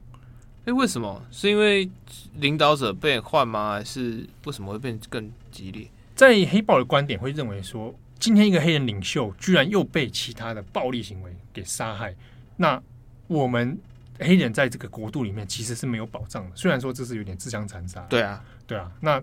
[0.65, 1.23] 哎，为什么？
[1.31, 1.89] 是因为
[2.36, 3.73] 领导者被换吗？
[3.73, 5.88] 还是为什么会变更激烈？
[6.15, 12.15] 在黑豹的观点会认为说，今天一个黑人领袖居然又被其他的暴力行为给杀害，
[12.57, 12.81] 那
[13.27, 13.77] 我们。
[14.19, 17.99] 黑人在这个国度里面其实是没有保障的，虽然说这是有点自相残杀。
[18.03, 18.89] 对啊，对啊。
[19.01, 19.19] 那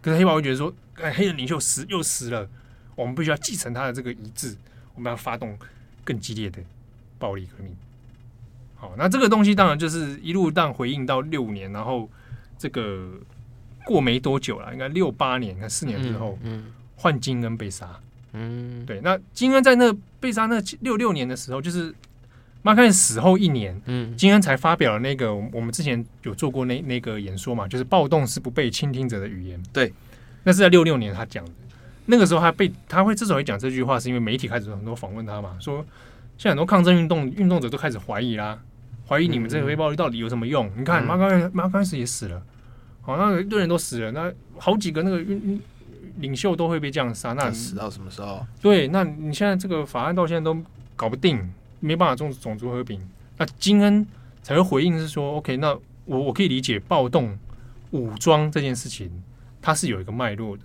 [0.00, 2.48] 可是黑豹会觉得说，哎，黑人领袖死又死了，
[2.94, 4.56] 我们必须要继承他的这个遗志，
[4.94, 5.56] 我我们要发动
[6.08, 6.58] 更激烈的
[7.18, 7.76] 暴力革命。
[8.76, 12.08] 好，那这个东西当然就是一路当回应到六五年，然后
[12.56, 13.10] 这个
[13.84, 18.00] 过没多久了，应该六八年，看四年之后，嗯，换金恩被杀，
[18.32, 21.94] 嗯，对，那金恩在那被杀那六六年的时候，就是
[22.62, 29.92] 马康死后一年，嗯，金恩才发表了那个我们之前有做过那那个演说嘛，就是暴动是不被倾听者的语言，对，
[30.44, 31.50] 那是在六六年他讲的，
[32.10, 35.84] 那个时候他被他会之所以讲这句话，是因为媒体开始很多访问他嘛，说
[36.36, 38.58] 现在很多抗争运动运动者都开始怀疑啦。
[39.06, 40.66] 怀疑你们这个黑暴力到底有什么用？
[40.68, 42.42] 嗯、你看马刚马刚开始也死了，
[43.00, 45.62] 好，那一堆人都死了，那好几个那个领
[46.18, 48.46] 领袖都会被这样杀，那死到什么时候？
[48.60, 50.54] 对，那你现在这个法案到现在都
[50.94, 51.40] 搞不定，
[51.80, 53.00] 没办法种种族和平，
[53.38, 54.06] 那金恩
[54.42, 57.38] 才会回应是说，OK，那我我可以理解暴动
[57.92, 59.10] 武装这件事情，
[59.62, 60.64] 它是有一个脉络的，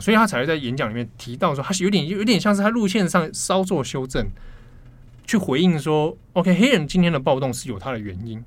[0.00, 4.26] 所以他才会在演讲里面提到说，他是有点有点像是他路线上稍作修正。
[5.26, 8.44] 去回应说：“OK，黑人今天的暴动是有他的原因。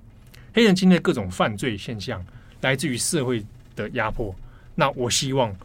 [0.53, 2.23] 黑人今天的各种犯罪现象
[2.61, 3.43] 来自于社会
[3.75, 4.35] 的压迫。
[4.75, 5.55] 那我希望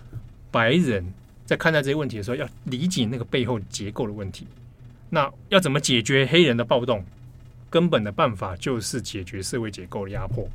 [0.51, 1.05] 白人
[1.45, 4.47] 在看待这些问题的时候，要理解那个背后结构的问题。
[5.11, 7.05] 那要怎么解决黑人的暴动？
[7.69, 10.49] 根本的办法就是解决社会结构的压迫。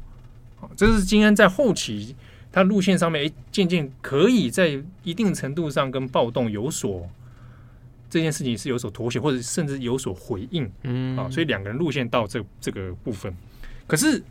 [0.75, 2.15] 这是今天在后期
[2.51, 7.09] 他路线上面，诶，渐渐可以在一定程度上跟暴动有所。”
[8.09, 13.35] 这件事情是有所妥协，或者甚至有所回应，嗯啊，所以两个人路线到这这个部分，
[13.85, 14.23] 可是，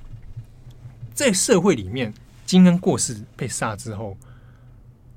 [1.13, 2.11] 在社会里面，
[2.47, 4.17] 金恩过世被杀之后，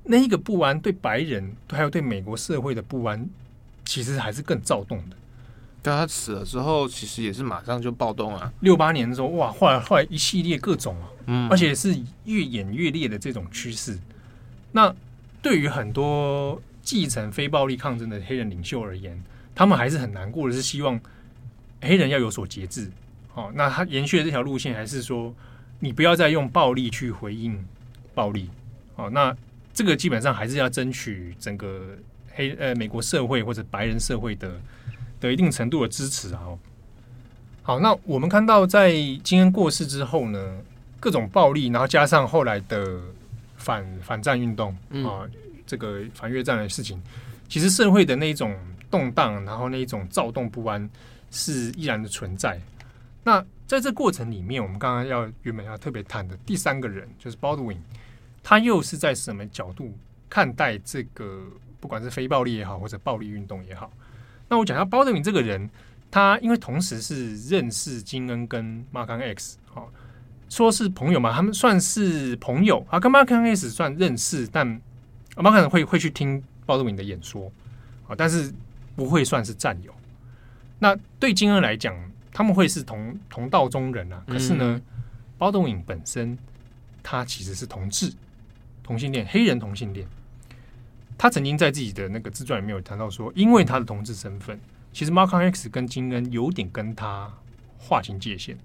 [0.04, 3.26] 那一个不安对白人，还有对美国社会的不安，
[3.86, 5.16] 其实还是更躁动的。
[5.82, 8.52] 对，他死了之后，其实也是马上就暴动啊。
[8.60, 13.98] 六八年的时候，哇，后来后来一系列各种啊，嗯，而且是越演越烈的这种趋势。
[14.72, 14.94] 那
[15.42, 16.60] 对于很多。
[16.82, 19.22] 继承非暴力抗争的黑人领袖而言，
[19.54, 20.98] 他们还是很难过的，是希望
[21.82, 22.90] 黑人要有所节制。
[23.34, 25.32] 哦，那他延续的这条路线，还是说
[25.78, 27.64] 你不要再用暴力去回应
[28.12, 28.50] 暴力。
[28.96, 29.36] 哦，那
[29.72, 31.96] 这个基本上还是要争取整个
[32.32, 34.60] 黑呃美国社会或者白人社会的
[35.20, 36.40] 的一定程度的支持啊。
[37.62, 38.92] 好，那我们看到在
[39.22, 40.58] 金恩过世之后呢，
[40.98, 43.00] 各种暴力，然后加上后来的
[43.56, 44.72] 反反战运动
[45.04, 45.22] 啊。
[45.22, 45.30] 嗯
[45.66, 47.00] 这个反越战的事情，
[47.48, 48.52] 其实社会的那一种
[48.90, 50.90] 动荡，然后那一种躁动不安
[51.30, 52.60] 是依然的存在。
[53.22, 57.76] 那在这过程里面，我们刚刚要原本要特别谈的第三个人，就是 Baldwin，
[58.42, 59.96] 他又是在什么角度
[60.28, 61.40] 看待这个，
[61.78, 63.92] 不管是非暴力也好，或者暴力运动也好？
[64.50, 65.70] 那我讲下 Baldwin 这个人，
[66.10, 69.90] 他因为同时是认识金恩跟 Malcolm X，好，
[70.48, 74.66] 说是朋友嘛，他们算是朋友啊，跟 Malcolm X 算认识，但
[75.36, 77.50] 我们可能会会去听包德敏的演说
[78.08, 78.52] 啊，但是
[78.96, 79.94] 不会算是战友。
[80.80, 81.94] 那对金恩来讲，
[82.32, 84.20] 他们会是同同道中人啊。
[84.26, 84.82] 可是呢，
[85.38, 86.36] 包德敏本身
[87.04, 88.12] 他其实是同志、
[88.82, 90.08] 同性恋、黑人同性恋。
[91.20, 94.58] 他曾经在自己的那个自传里面有谈到说，因为他的同志身份，
[94.90, 97.30] 其实 Malcolm X 跟金恩有点跟他
[97.76, 98.56] 划清界限，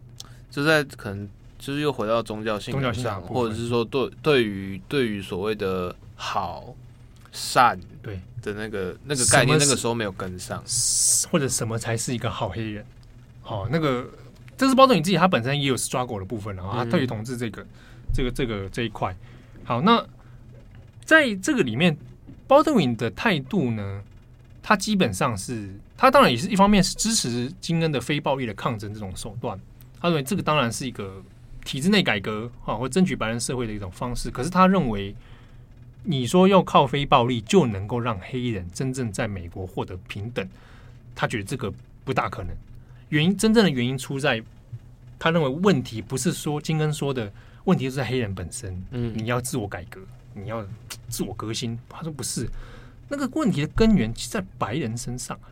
[0.50, 1.28] 就在可能
[1.60, 5.94] 就是又回到宗教性、宗教上，或者是说对对于对于所谓的。
[6.18, 6.74] 好
[7.34, 10.64] 善对的那个那个概念，那个时候没有跟上，
[11.30, 12.86] 或者什么才是一个好黑人？
[13.42, 14.10] 好，那个
[14.56, 17.68] 这是包括你自己，他本身也有 struggle 的部分啊，他对于同志这个、嗯、
[18.14, 19.14] 这个这个这一块。
[19.66, 20.02] 好，那
[21.04, 21.98] 在这个里面，
[22.48, 24.04] 包德敏的态度呢，
[24.62, 29.60] 他基本上是他当然也是一方面是支持金恩的非暴力的抗争这种手段，
[30.00, 31.22] 他认为这个当然是一个
[31.64, 34.30] 体制内改革啊，或争取白人社会的一种方式。
[34.30, 35.16] 可是他认为。
[36.08, 40.48] 你说要靠非暴力就能够让黑人真正在美国获得平等，
[41.16, 41.74] 他觉得这个
[42.04, 42.56] 不大可能。
[43.10, 44.40] 原因真正的原因出在，
[45.18, 47.34] 他认为问题不是说金恩说的
[47.64, 48.80] 问题是在黑人本身。
[48.92, 50.00] 嗯，你要自我改革，
[50.36, 50.64] 你要
[51.08, 51.80] 自我革新。
[51.90, 52.48] 他说不是，
[53.10, 55.50] 那个问题的根源在白人身上啊。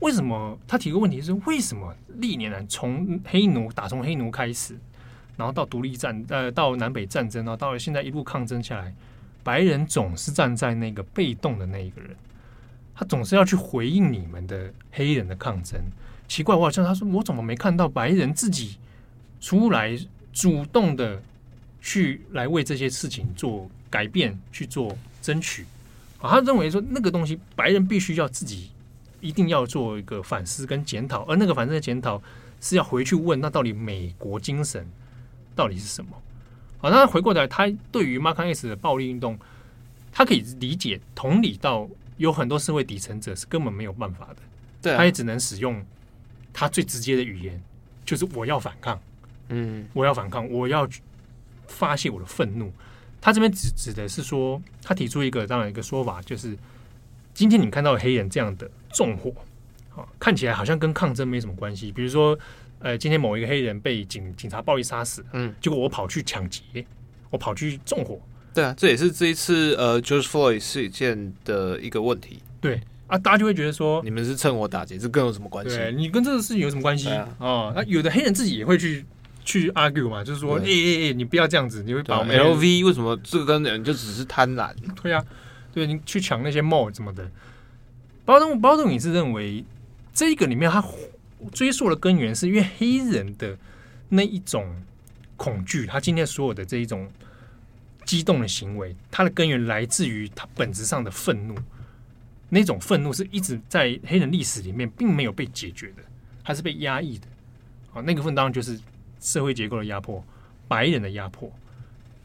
[0.00, 0.58] 为什么？
[0.66, 4.78] 他提个问题是为什么历年来从黑奴打从黑奴开始，
[5.36, 8.94] 然后到独立战呃到南北战争，然后到现在一路抗争下来。
[9.42, 12.14] 白人总是站在那个被动的那一个人，
[12.94, 15.80] 他总是要去回应你们的黑人的抗争。
[16.28, 18.76] 奇怪，我好像他说，我怎么没看到白人自己
[19.40, 19.98] 出来
[20.32, 21.22] 主动的
[21.88, 25.64] 去来为这些事情做改变、去做争取？
[26.20, 28.70] 啊，他认为说那个东西，白人必须要自己
[29.22, 32.20] 一定要做一个反思跟检讨，而那个反思的检讨
[32.60, 34.86] 是要回去问，那到底美国精神
[35.56, 36.10] 到底是什么？
[36.76, 39.38] 好，那回过来，他对于 X 的暴力运动，
[40.12, 44.36] 他可以理解、同理到有很多社会底层者是根本没有办法的。
[44.82, 45.82] 对、啊，他也只能使用
[46.52, 47.58] 他最直接的语言，
[48.04, 49.00] 就是我要反抗，
[49.48, 50.86] 嗯，我要反抗，我要
[51.68, 52.72] 发泄我的愤怒。
[53.20, 56.56] 他这边指指的是说，他提出一个这样一个说法，就是
[57.34, 59.34] 今天你看到黑人这样的纵火，
[59.96, 61.90] 啊，看起来好像跟抗争没什么关系。
[61.90, 62.38] 比如说，
[62.78, 66.62] 呃，今天某一个黑人被警警察暴力杀死，嗯，结果我跑去抢劫，
[67.30, 68.20] 我跑去纵火，
[68.54, 72.40] 对啊，这也是这一次呃，George Floyd 事件的一个问题。
[72.60, 75.76] 对啊，大家就会觉得说，你们是趁火打劫，这跟有什么关系？
[75.76, 77.28] 对，你跟这个事情有什么关系啊？
[77.40, 79.04] 哦，那有的黑人自己也会去。
[79.48, 84.74] 去 argue 嘛，就是说，哎哎哎，你不要这样子，你会把我们 LV 为什么这个跟人就只是贪婪？
[85.02, 85.24] 对啊，
[85.72, 87.30] 对，你去抢那些 mall 什么的。
[88.26, 89.64] 包东包东，你是认为
[90.12, 90.84] 这个里面他
[91.50, 93.56] 追溯的根源，是因为黑人的
[94.10, 94.66] 那一种
[95.38, 97.08] 恐惧，他今天所有的这一种
[98.04, 101.54] 激动的行为，它的根源来自于他本质上的愤怒。
[102.50, 106.02] 那种愤怒是一直在黑人历史里面并没有被解决的，
[106.44, 107.26] 它是被压抑的。
[107.90, 108.78] 好，那个愤当然就是。
[109.20, 110.24] 社会结构的压迫，
[110.66, 111.50] 白人的压迫。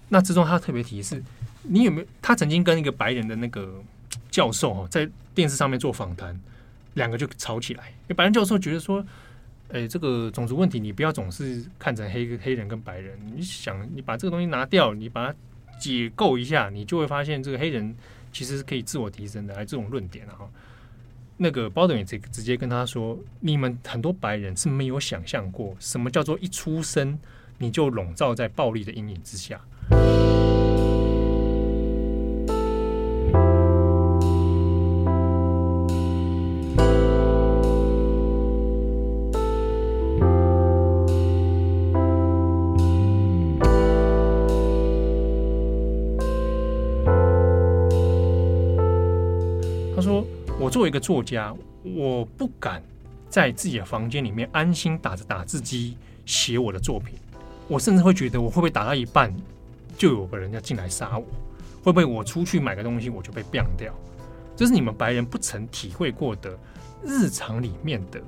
[0.09, 1.23] 那之中他特别提示，
[1.63, 2.07] 你有没有？
[2.21, 3.81] 他曾经跟一个白人的那个
[4.29, 6.39] 教授哈，在电视上面做访谈，
[6.93, 7.87] 两个就吵起来。
[7.87, 9.03] 因为白人教授觉得说，
[9.71, 13.17] 哎，这个种族问题，你不要总是看成黑黑人跟白人。
[13.35, 15.35] 你想，你把这个东西拿掉，你把它
[15.79, 17.95] 解构一下，你就会发现这个黑人
[18.31, 19.55] 其实是可以自我提升的。
[19.55, 20.47] 来这种论点哈。
[21.37, 27.17] 那个包德也直直接跟他说：“你们很多白人是没有想象过什么叫做一出生
[27.57, 29.59] 你就笼罩在暴力的阴影之下。”
[50.83, 51.55] 作为一个作家，
[51.95, 52.83] 我不敢
[53.29, 57.15] 在自己的房间里面安心打着打字机写我的作品。
[57.69, 59.33] 我甚至会觉得，我会不会打到一半
[59.97, 61.25] 就有个人要进来杀我？
[61.81, 63.93] 会不会我出去买个东西我就被毙掉？
[64.57, 66.51] 这是你们白人不曾体会过的
[67.01, 68.21] 日常里面的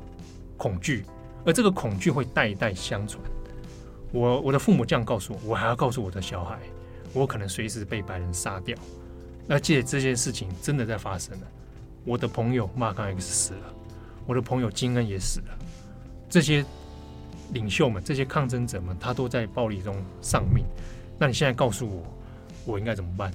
[0.55, 1.03] 恐惧，
[1.43, 3.21] 而这个恐惧会代代相传。
[4.13, 6.57] 我我的父母这样告诉我，我还要告诉我的小孩，
[7.11, 8.77] 我可能随时被白人杀掉。
[9.49, 11.47] 而且这件事情真的在发生了。
[12.05, 13.73] 我的朋友马康 X 死了，
[14.27, 15.57] 我的朋友金恩也死了，
[16.29, 16.63] 这些
[17.51, 20.63] 领袖们、这些抗争者们，他都在暴力中丧命。
[21.17, 22.03] 那你现在告诉我，
[22.63, 23.31] 我应该怎么办？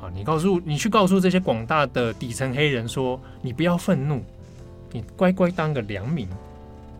[0.00, 4.22] 啊，你告诉你去告诉这些广大的底层黑人说，你不要愤怒，
[4.92, 6.26] 你乖乖当个良民，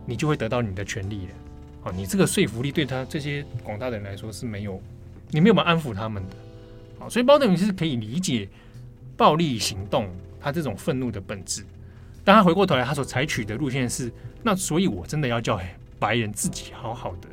[0.05, 1.31] 你就会得到你的权利了。
[1.85, 4.79] 啊，你这个说服力对他这些广大的人来说是没有，
[5.31, 6.35] 你没有办法安抚他们的。
[7.03, 8.47] 啊，所以包德你是可以理解
[9.15, 10.07] 暴力行动。
[10.47, 11.63] 他这种愤怒的本质，
[12.23, 14.09] 当他回过头来，他所采取的路线是：
[14.41, 15.59] 那所以，我真的要叫
[15.99, 17.27] 白人自己好好的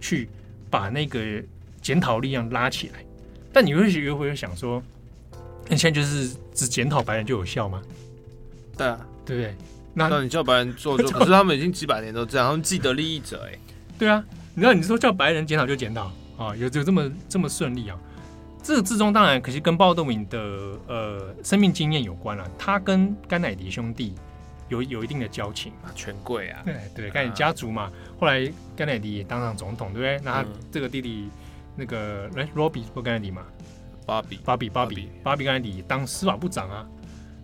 [0.00, 0.28] 去
[0.70, 1.42] 把那个
[1.82, 3.04] 检讨力量拉起来。
[3.52, 4.82] 但你会又会想说，
[5.68, 7.82] 那现在就是只检讨白人就有效吗？
[8.76, 9.54] 对啊，对不对？
[9.92, 13.58] 那那你叫白人做 做，可是他们已经几百年都这样，他们既得利益者哎、欸。
[13.98, 14.24] 对啊，
[14.54, 17.98] 你知道你说叫白人检讨就检讨啊，有有这么这么顺利啊？
[18.62, 20.38] 这个之中当然可是跟鲍德敏的
[20.86, 24.14] 呃生命经验有关了、啊，他跟甘乃迪兄弟
[24.68, 27.90] 有有一定的交情啊，权贵啊，对对，甘乃迪家族嘛。
[28.20, 30.20] 后来甘乃迪也当上总统，对不对？
[30.24, 31.30] 那他这个弟弟
[31.76, 33.42] 那个来罗比不甘乃迪嘛，
[34.04, 36.86] 巴比巴比巴比巴比甘乃迪当司法部长啊，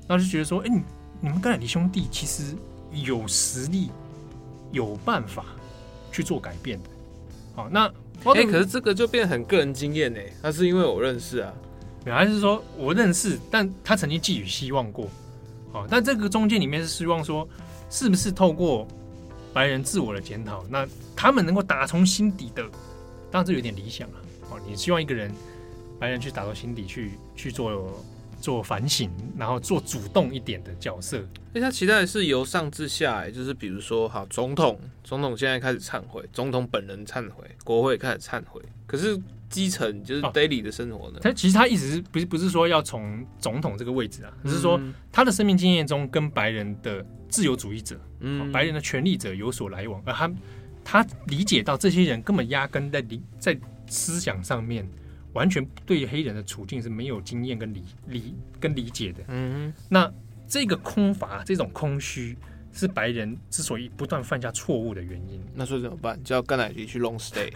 [0.07, 0.83] 那就觉得说，哎，你
[1.21, 2.55] 你们甘乃迪兄弟其实
[2.91, 3.91] 有实力，
[4.73, 5.45] 有办法
[6.13, 6.91] 去做改变的。
[7.55, 7.91] 好，那。
[8.23, 10.21] 哎、欸，可是这个就变很个人经验呢。
[10.43, 11.53] 他是因为我认识啊，
[12.07, 15.09] 还是说我认识，但他曾经寄予希望过。
[15.73, 17.49] 哦，但这个中间里面是希望说，
[17.91, 18.87] 是不是透过
[19.53, 22.63] 白人自我的检讨，那他们能够打从心底的，
[23.31, 24.17] 当然这有点理想啊。
[24.51, 25.31] 哦，你希望一个人
[25.99, 28.05] 白人去打到心底去去做。
[28.45, 31.27] 做反省，然后做主动一点的角色。
[31.55, 38.61] 哎，他期待是由上至下，就是比如说，好，总统，总统现在开始忏悔，总统本人忏悔，国会开始忏悔。
[38.87, 39.19] 可是
[39.49, 41.21] 基层就是 daily 的生活呢？
[41.23, 44.79] 他、哦、其实他一直是不是不是说要从总统这个位置啊，只是说
[45.11, 50.35] 他的生命经验中跟白人的自由主义者、嗯，白人的权力者有所来往，而他
[50.85, 54.87] 他理解到这些人根本压根在理在思想上面。
[55.35, 59.23] 完全对黑人的处境是没有经验跟理理跟理解的。
[59.29, 60.11] 嗯，那
[60.49, 62.37] 这个空乏，这种空虚，
[62.73, 65.41] 是白人之所以不断犯下错误的原因。
[65.55, 66.23] 那说怎么办？
[66.25, 67.53] 叫甘乃迪去 long stay，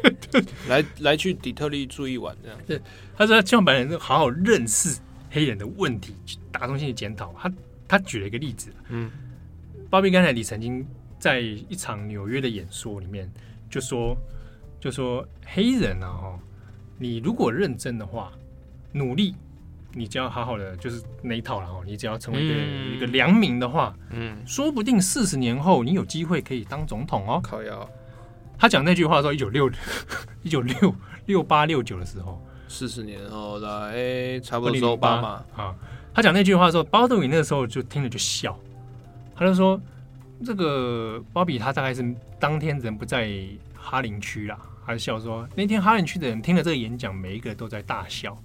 [0.68, 2.58] 来来去底特律住一晚这样。
[2.66, 2.80] 对，
[3.16, 4.98] 他说他希望白人好好认识
[5.30, 7.34] 黑人的问题，去打从心的检讨。
[7.38, 7.52] 他
[7.86, 9.10] 他举了一个例子，嗯，
[9.90, 10.84] 鲍比甘乃迪曾经
[11.18, 13.30] 在一场纽约的演说里面
[13.68, 14.16] 就说，
[14.80, 16.40] 就说黑人啊，哈，
[17.02, 18.30] 你如果认真的话，
[18.92, 19.34] 努力，
[19.92, 21.82] 你只要好好的，就是那一套了哦。
[21.84, 27.40] 你只要成为一个、嗯、一个良民的话，嗯，说不定四十年后你有机会可以当总统哦。
[27.42, 27.90] 靠腰，
[28.56, 29.68] 他讲那句话的时候，一九六
[30.44, 30.94] 一九六
[31.26, 35.74] 六八六九的时候，四十年后的哎，差不多欧巴马啊。
[36.14, 38.56] 他讲那句话的时候，包德温那个时候就听了就笑，
[39.34, 39.80] 他就说。
[40.44, 42.04] 这个鲍比他大概是
[42.40, 43.30] 当天人不在
[43.76, 48.36] 哈林区啦，还笑说那天哈林区的人听了这个演讲，每一个都在大笑，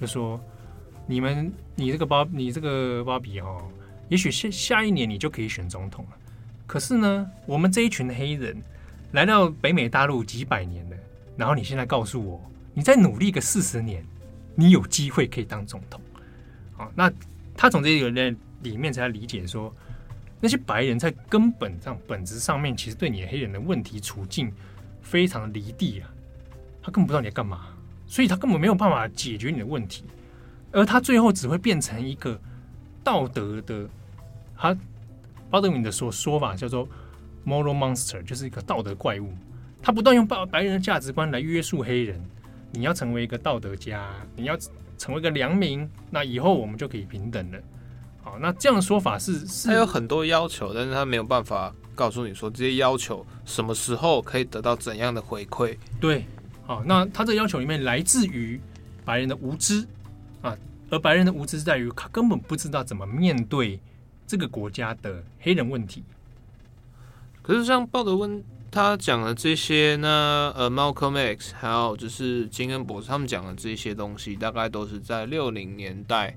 [0.00, 0.40] 就说
[1.06, 3.62] 你们你这个鲍你这个芭比哦，
[4.08, 6.16] 也许下下一年你就可以选总统了。
[6.66, 8.60] 可是呢，我们这一群黑人
[9.12, 10.96] 来到北美大陆几百年了，
[11.36, 12.40] 然后你现在告诉我，
[12.74, 14.04] 你再努力个四十年，
[14.54, 16.00] 你有机会可以当总统。
[16.74, 17.12] 好，那
[17.56, 19.74] 他从这个人里面才理解说。
[20.38, 24.52] 那些白人在根本上、本质上面，其实对你黑人的问题处境
[25.06, 26.10] 非常离地啊，
[26.82, 27.68] 他根本不知道你在干嘛，
[28.08, 30.02] 所以他根本没有办法解决你的问题，
[30.72, 32.36] 而他最后只会变成一个
[33.04, 33.88] 道德的，
[34.56, 34.76] 他
[35.48, 36.88] 鲍德敏的说说法叫做
[37.46, 39.32] moral monster，就是一个道德怪物，
[39.80, 42.20] 他不断用白白人的价值观来约束黑人，
[42.72, 44.58] 你要成为一个道德家，你要
[44.98, 47.58] 成为一个良民，那以后我们就可以平等了。
[48.22, 55.76] 好，那这样的说法是，是他有很多要求，但是他没有办法告诉你说这些要求什么时候可以得到怎样的回馈。
[55.98, 56.24] 对，
[56.64, 58.60] 好，那他这要求里面来自于
[59.04, 59.84] 白人的无知
[60.42, 60.56] 啊，
[60.90, 63.80] 而白人的无知是在于他根本不知道怎么面对
[64.26, 66.04] 这个国家的黑人问题。
[67.42, 76.36] 可是像鲍德温他讲的这些呢，呃，Malcolm X 还有就是金恩博士他们讲的这些东西，大概都是在六零年代。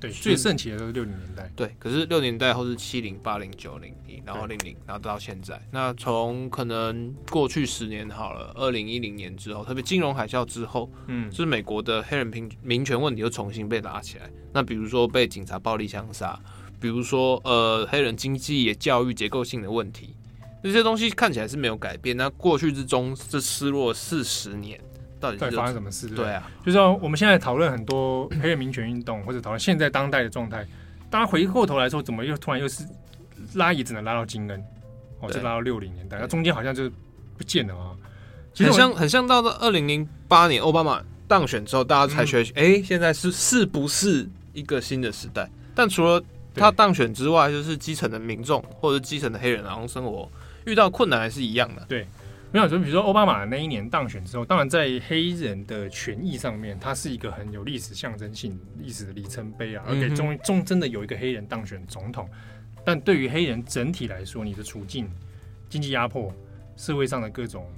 [0.00, 1.50] 对，最盛期的都是六零年代。
[1.56, 3.92] 对，可是六零年代后是七零、八零、九零，
[4.24, 5.60] 然后零零，然后到现在。
[5.70, 14.30] 那从可能过去十年好了，二零一零年之后，特别金融海啸之后，嗯，就是美国的黑人平民权问题又重新被拉起来。
[14.52, 16.38] 那比如说被警察暴力枪杀，
[16.80, 20.14] 比如说呃黑人经济也教育结构性的问题，
[20.62, 22.16] 这些东西看起来是没有改变。
[22.16, 24.80] 那过去之中是失落四十年。
[25.20, 26.08] 到底在发生什么事？
[26.08, 30.66] 对啊，就是说我们现在讨论很多黑人民权运动，或者讨论现在当代的状态，
[31.10, 32.84] 大家回过头来说，怎么又突然又是
[33.54, 34.64] 拉椅只能拉到金恩，
[35.20, 36.90] 哦，就拉到六零年代，那中间好像就
[37.36, 37.96] 不见了啊。
[38.54, 45.48] 其实很像很像到了二零零八年奥巴马当选之后，大家才学习，哎、嗯欸，现在是是不是一个新的时代？
[45.74, 46.22] 但除了
[46.54, 50.30] 他当选之外，就是基层的民众或者基层的黑人，然后生活
[50.64, 51.84] 遇到困难还是一样的。
[51.88, 52.06] 对。
[52.50, 59.84] 没有，就比如说奥巴马那一年当选之后，当然在黑人的权益上面，它是一个很有历史象征性、历史的里程碑啊。
[59.86, 62.26] 而且终于终真的有一个黑人当选总统，
[62.86, 65.10] 但对于黑人整体来说，你的处境、
[65.68, 66.34] 经济压迫、
[66.76, 67.70] 社会上的各种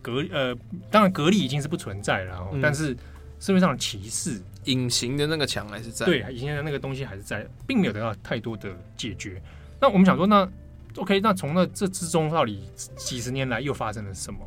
[0.00, 0.56] 隔呃，
[0.88, 2.96] 当然隔离已经是不存在了，但是
[3.40, 9.42] 社会上的歧视、隐形的那个墙还是在，对，隐形的那个东西还是在，并没有得到太多的解决。
[9.80, 10.48] 那我们想说，那。
[10.96, 12.62] OK，那从那这之中到底
[12.96, 14.40] 几十年来又发生了什么？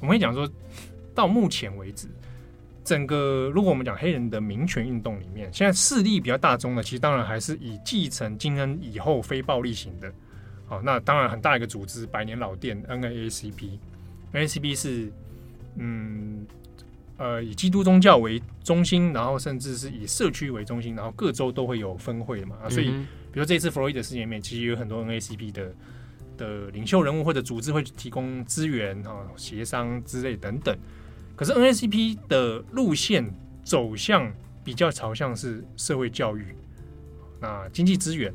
[0.00, 0.46] 我们会讲说，
[1.14, 2.08] 到目前为止，
[2.84, 10.12] 整个如果我们讲黑人的民权运动里面，现在势力比较大宗的，其实当然还是以继承金恩以后非暴力型的。
[10.66, 15.12] 好，那当然很大一个组织，百年老店 NAACP，NAACP 是
[15.76, 16.46] 嗯
[17.16, 22.90] 呃以基督宗教为中心，然后甚至是以社区为中心，然后各州都会有分会嘛，所以。
[22.90, 25.74] 嗯比如这次弗洛伊德事件里面，其实有很多 NAACP 的
[26.36, 30.76] 的领袖人物或者组织会提供资源啊、协商之类等等。
[31.36, 33.32] 可是 NAACP 的路线
[33.64, 34.32] 走向
[34.62, 36.54] 比较朝向是社会教育、
[37.40, 38.32] 那经济资源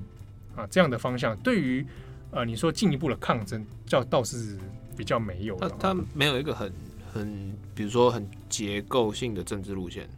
[0.55, 1.35] 啊这样的方向。
[1.37, 1.85] 对于
[2.31, 4.57] 呃你说进一步的抗争，叫倒是
[4.97, 5.55] 比较没有。
[5.57, 6.73] 他他没有一个很
[7.13, 10.09] 很比如说很结构性的政治路线。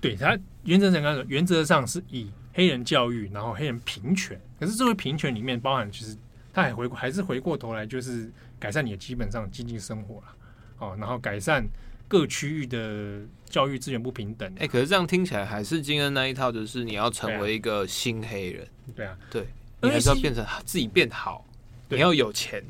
[0.00, 2.30] 对他原则上来说，原则上是以。
[2.56, 6.16] 黑人教育，然后黑人平权，可是这个平权里面包含，其实
[6.54, 8.30] 他还回还是回过头来，就是
[8.60, 10.36] 改善你的基本上经济生活了，
[10.78, 11.66] 哦，然后改善
[12.06, 14.48] 各区域的教育资源不平等。
[14.52, 19.48] 哎、欸，可是这样听起来还是金恩那一套，就是你要成为一个新黑人，对啊，对，
[19.82, 21.44] 你还是要变成自己变好，
[21.88, 22.64] 你要有钱。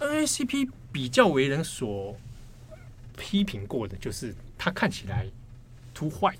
[0.00, 2.16] NAACP 比较为人所
[3.16, 5.28] 批评过的，就是他看起来
[5.94, 6.36] too white，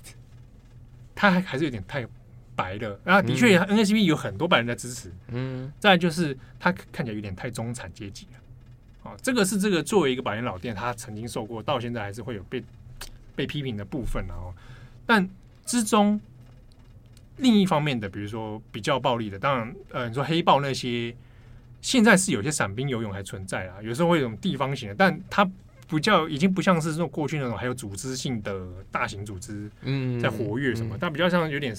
[1.15, 2.05] 他还还是有点太。
[2.55, 5.11] 白的啊，的确，NAACP 有很多白人在支持。
[5.29, 8.39] 嗯，再就是他看起来有点太中产阶级了。
[9.03, 12.63] 哦，这个是这个作为一个百年老店，他曾经受过，到现在还是会有被
[13.35, 14.25] 被批评的部分。
[14.27, 14.53] 然后，
[15.05, 15.29] 但
[15.65, 16.19] 之中
[17.37, 21.13] 另一方面的，比如说比较暴力的，当然，呃，你说黑豹那些
[21.81, 25.49] 现在是有些伞兵游泳还存在啊，有时候会有种地方型的，但它
[25.87, 31.75] 不叫，已经不像是这种过去那种还有组织性的大型组织，嗯，在活跃什么，嗯嗯、但比较像有点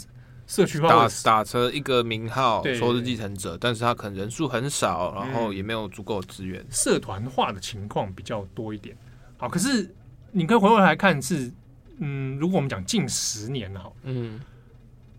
[0.46, 8.96] 社区化打打成一个名号说是继承者，但是他可能人数很少，然后也没有足够资源，嗯、社团化的情况比较多一点。
[9.36, 9.94] 好，可是
[10.32, 11.52] 你可以回过来看是，
[11.98, 14.40] 嗯，如果我们讲近十年哈，嗯。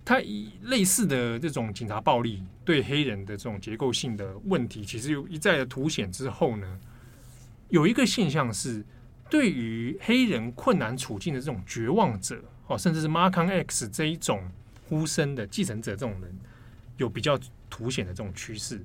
[0.07, 6.79] 他以类似的这种警察暴力对黑人的这种结构性的问题，其实有一再的凸显之后呢，
[7.69, 8.85] 有一个现象是，
[9.31, 14.43] 对于黑人困难处境的这种绝望者，哦，甚至是 Malcolm X 这一种
[14.87, 16.35] 呼声的继承者，这种人
[16.97, 18.81] 有比较凸显的这种趋势。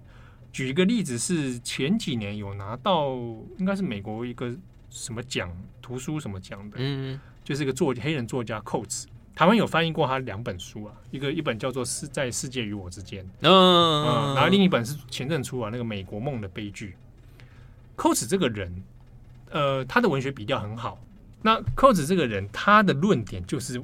[0.53, 3.15] 举一个例子是前几年有拿到
[3.59, 4.53] 应该是美国一个
[4.91, 9.05] 什么奖，图书什么奖的，嗯，就是一个作黑人作家 Coates。
[9.33, 16.97] 台湾有翻译过他两本书啊，一个一本叫做《是在世界与我之间》，嗯，嗯，然后另一本是前阵出啊，那个《美国梦的悲剧》。
[18.03, 18.83] Coates 这个人，
[19.51, 20.99] 呃，他的文学笔调很好。
[21.43, 23.81] 那 Coates 这个人，他的论点就是，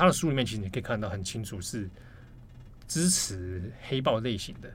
[0.00, 1.86] 他的书里面其实你可以看到很清楚，是
[2.88, 4.72] 支持黑豹类型的。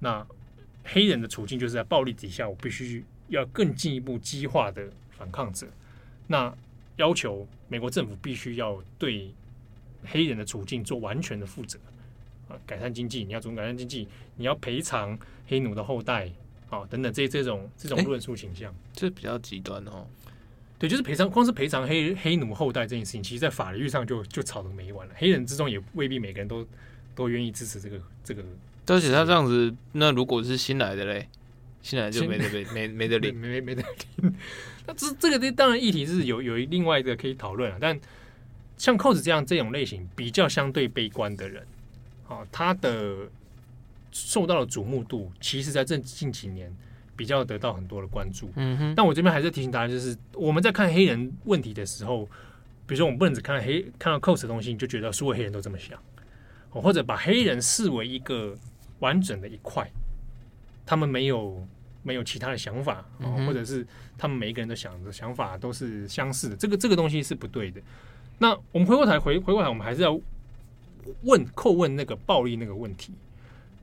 [0.00, 0.26] 那
[0.82, 5.68] 黑人的处境就是在暴力底下，我必须要更进一步激化的反抗者。
[6.26, 6.52] 那
[6.96, 9.32] 要求美国政府必须要对。
[10.06, 11.78] 黑人的处境做完全的负责
[12.46, 14.06] 啊，改善经济，你要怎么改善经济？
[14.36, 16.30] 你要赔偿黑奴的后代
[16.68, 20.06] 啊，等等这这种这种论述倾向，欸、这比较极端哦。
[20.78, 25.14] 对，就是赔偿，光是赔偿黑黑奴后代这件事情，其实，在法律上就就吵得没完了。
[25.16, 26.66] 黑人之中也未必每个人都
[27.14, 28.42] 都愿意支持这个这个。
[28.86, 31.28] 而且他这样子，那如果是新来的嘞，
[31.82, 33.82] 新来就没得没没没得领， 没没没得
[34.16, 34.34] 领。
[34.86, 37.98] 那这这个这当然议题是有有另外一个可以讨论啊，但。
[38.76, 41.64] 像寇子这样这种类型比较相对悲观的人，
[42.28, 43.30] 啊，他的
[44.10, 46.76] 受到的瞩目度，其实在这近几年
[47.16, 48.50] 比较得到很多的关注。
[48.56, 48.94] 嗯哼。
[48.94, 52.24] 但我这边还是提醒大家，就是我们在看黑人问题的时候，
[52.86, 55.98] 比如说我们不能只看黑看到扣子的东西，你就觉得所有黑人都这么想，
[56.70, 58.56] 或者把黑人视为一个
[58.98, 59.90] 完整的一块，
[60.84, 61.66] 他们没有
[62.02, 63.04] 没有其他的想法，
[63.46, 63.86] 或者是
[64.18, 67.80] 他们每一个人的想的想法都是相似的，这个这个东西是不对的。
[68.38, 70.18] 那我们回过头来回回过来，我们还是要
[71.22, 73.12] 问扣问那个暴力那个问题。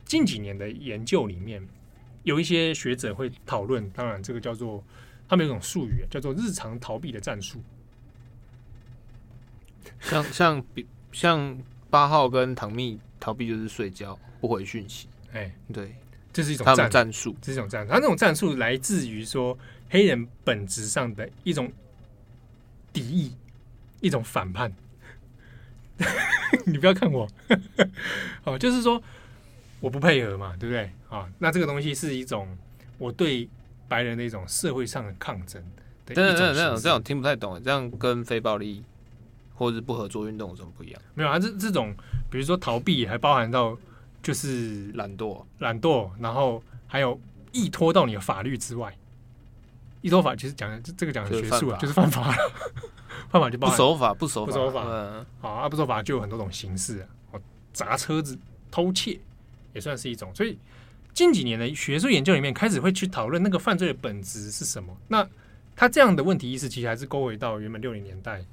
[0.04, 1.66] 近几年的研究里面，
[2.24, 4.84] 有一些学者会讨论，当然这个叫做
[5.28, 7.62] 他们有一种术语叫做日常逃避的战术。
[10.00, 11.58] 像像比像
[11.90, 15.08] 八号跟唐蜜逃避就是睡觉不回讯息。
[15.34, 15.96] 哎，对，
[16.34, 17.92] 这是一种战战术，这是一种战术。
[17.92, 19.58] 他那种战术来自于说
[19.90, 21.72] 黑人本质上的一种
[22.92, 23.36] 敌意。
[24.04, 24.74] 一种反叛，
[26.66, 27.30] 你不要看我，
[28.44, 29.00] 哦，就是说
[29.82, 30.90] 我不配合嘛，对不对？
[31.10, 32.48] 啊，那这个东西是一种
[32.98, 33.50] 我对
[33.90, 35.62] 白人的一种社会上的抗争
[36.06, 36.24] 的一种。
[36.24, 38.82] 真的，真的，这种这种听不太懂，这样跟非暴力
[39.56, 41.02] 或者是不合作运动有什么不一样？
[41.14, 41.94] 没有啊，这这种
[42.30, 43.78] 比如说逃避，还包含到
[44.24, 47.20] 就是懒惰，懒惰，然后还有
[47.52, 48.96] 依托到你的法律之外，
[50.02, 52.52] 依托法其实讲的这这个讲的学术啊，就是犯法了。
[53.30, 54.84] 犯法就不守法，不守法，不守法。
[54.86, 57.08] 嗯，好啊，不守法就有很多种形式啊。
[57.32, 58.38] 哦，砸车子、
[58.70, 59.18] 偷窃
[59.74, 60.34] 也算是一种。
[60.34, 60.58] 所以
[61.14, 64.96] 近几年的学术研究里面，开始会去讨论那个犯罪的本质是什么。
[65.08, 65.28] 那
[65.76, 68.44] 他这样的问题意识，其实还是勾回到原本六零年代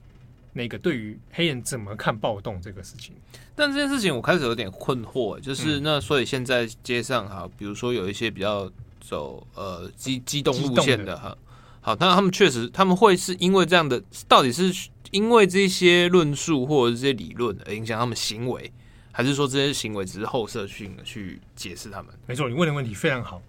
[0.53, 3.15] 那个对于黑人怎么看暴动这个事情。
[3.55, 11.37] 但这件事情我开始有点困惑，就是那所以现在街上哈，比如说有一些比较走呃机机动路线的哈。
[11.81, 14.73] 好，那他们确实，他们会是因为这样的，到底是
[15.11, 18.71] 因为这些论述或者这些理论而影响他们行为，
[19.19, 22.15] 还是说这些行为只是后设性的去解释他们？
[22.25, 23.43] 没错，你问的问题非常好。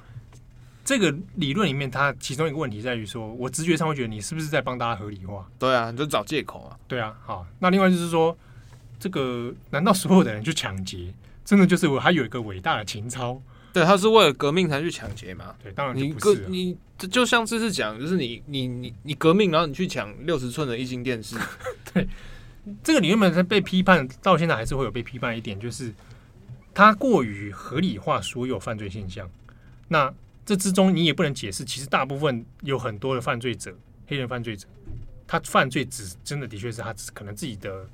[0.84, 5.48] 这个理论里面，它其中一个问题在于说，我直觉上会觉得你是不是在帮大家合理化？
[5.60, 6.76] 对啊，你就找借口啊。
[6.88, 8.36] 对啊，好，那另外就是说，
[9.00, 11.14] 这个难道所有的人去抢劫，
[11.46, 13.40] 真的就是我还有一个伟大的情操？
[13.72, 15.54] 对，他是为了革命才去抢劫嘛？
[15.62, 21.38] 对，当然你革你就像这次讲，就是你你你你革命，然后你去抢六十寸的液晶电视。
[21.94, 22.08] 对，
[22.84, 25.94] 这个理论本被批判到现在还是会有被批判一点，就是
[26.74, 29.30] 它过于合理化所有犯罪现象。
[29.88, 30.14] 那
[30.46, 33.76] 这之中你也不能解释，其实大部分有很多的犯罪者，
[34.08, 34.68] 黑人犯罪者，
[35.28, 37.88] 他犯罪只真的的确是他可能自己的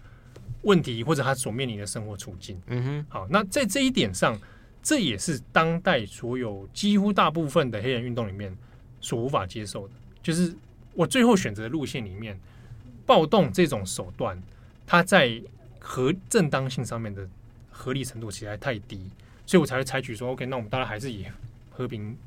[0.62, 2.62] 问题，或者他所面临的生活处境。
[2.68, 4.40] 嗯哼，好，那在这一点上。
[4.88, 8.56] 这也是当代所有几乎大部分的黑人运动里面
[9.02, 10.56] 所无法接受的，就是
[10.94, 12.40] 我最后选择的路线里面，
[13.04, 14.40] 暴动这种手段，
[14.86, 15.42] 它在
[15.80, 17.28] 合正当性上面的
[17.70, 19.10] 合理程度其实还太低，
[19.46, 21.26] 所以我才会采取说，OK，那我们大家还是以
[21.70, 22.18] 和平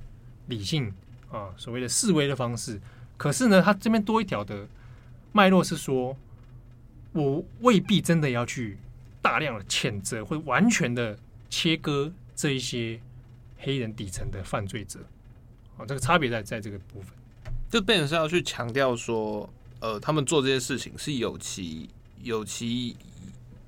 [0.46, 0.92] 理性
[1.30, 2.80] 啊，所谓的示威的方式。
[3.16, 4.66] 可是呢，他这边多一条的
[5.32, 6.16] 脉络是说，
[7.12, 8.78] 我未必真的要去
[9.20, 11.18] 大量的谴责，会完全的
[11.50, 13.00] 切割这一些
[13.58, 15.00] 黑人底层的犯罪者。
[15.76, 17.12] 啊，这个差别在在这个部分，
[17.70, 19.48] 就变成是要去强调说，
[19.80, 21.88] 呃，他们做这些事情是有其
[22.22, 22.96] 有其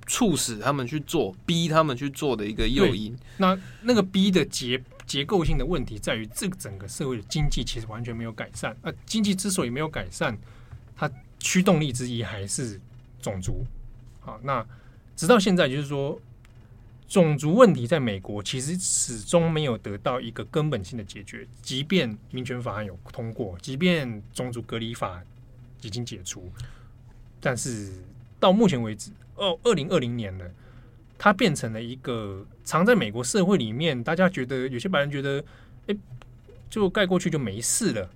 [0.07, 3.15] 促使他们去做，逼他们去做的一个诱因。
[3.37, 8.75] 那那个逼的结结构性的问题在于，这个整个社会的经济其实完全没有改善。
[8.81, 10.37] 那经济之所以没有改善，
[10.95, 12.79] 它驱动力之一还是
[13.21, 13.65] 种族。
[14.19, 14.65] 好，那
[15.15, 16.19] 直到现在，就是说。
[17.11, 25.21] 种族问题在美国其实始终没有得到一个根本性的解决，即便民权法案有通过，即便种族隔离法
[25.81, 26.49] 已经解除，
[27.41, 28.01] 但是
[28.41, 30.45] 到目前为止，哦，二零二零年了，
[31.17, 35.41] 它变成了一个藏在美国社会里面，大家觉得有些白人觉得，
[35.87, 35.95] 哎，
[36.69, 38.09] 就盖过去就没事了。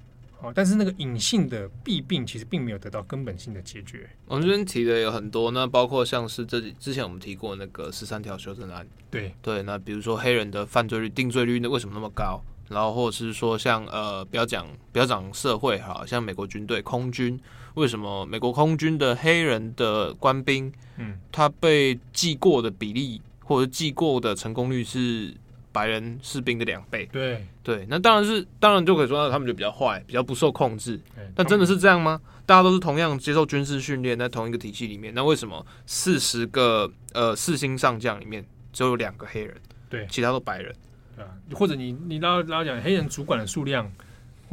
[0.53, 4.07] 但是那个隐性的弊病其实并没有得到根本性的解决。
[4.28, 12.39] 我们这边提的有很多，那包括像是这之前我们提过那个十三条修正案，对对，那比如说黑人的犯罪率、定罪率那为什么那么高？
[12.69, 17.39] 然后或者是说像呃，不要讲不要讲社会哈，像美国军队空军，
[17.76, 25.34] 为什么美国空军的黑人的官兵，嗯，他被记过的比例或者记过的成功率是？
[25.76, 30.97] 白人士兵的两倍，对对，那当然是，当然就可以说，他们就比较坏，比较不受控制。
[31.36, 32.21] 但真的是这样吗？
[32.45, 39.53] 大家都是同样接受军事训练，在同一个体系里面，那为什么四十个呃四星上将里面只有两个黑人？
[39.89, 40.73] 对，其他都白人。
[41.13, 43.91] 对啊，或者你你拉拉讲黑人主管的数量，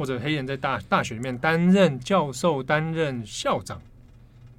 [0.03, 3.81] 或者黑人在大大学里面担任教授、担任校长，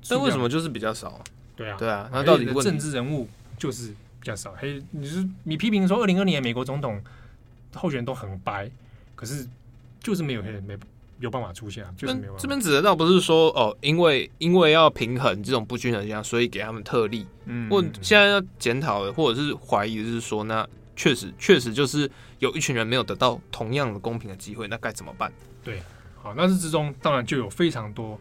[0.09, 1.20] 但为什么就是比较少？
[1.55, 3.28] 对啊，对啊，那到底的政治人物
[3.59, 3.95] 就是。
[4.24, 6.99] 比较少，黑，你是你批评说二零二零年美国总统
[7.74, 8.70] 候选人都很白，
[9.14, 9.47] 可是
[10.01, 10.74] 就是没有黑人没
[11.18, 12.38] 有办法出现，就是没有办法。
[12.40, 17.26] 这边指的倒不是说哦，因为因为要平衡这种不均衡性，所以给他们特例。
[17.45, 20.66] 嗯，或现在要检讨的，或者是怀疑的是说，那
[20.97, 25.32] 确实确实就是有一群人没有得到同样的公平的机会，那该怎么办？
[25.62, 25.82] 对，
[26.20, 28.18] 好，那这之中当然就有非常多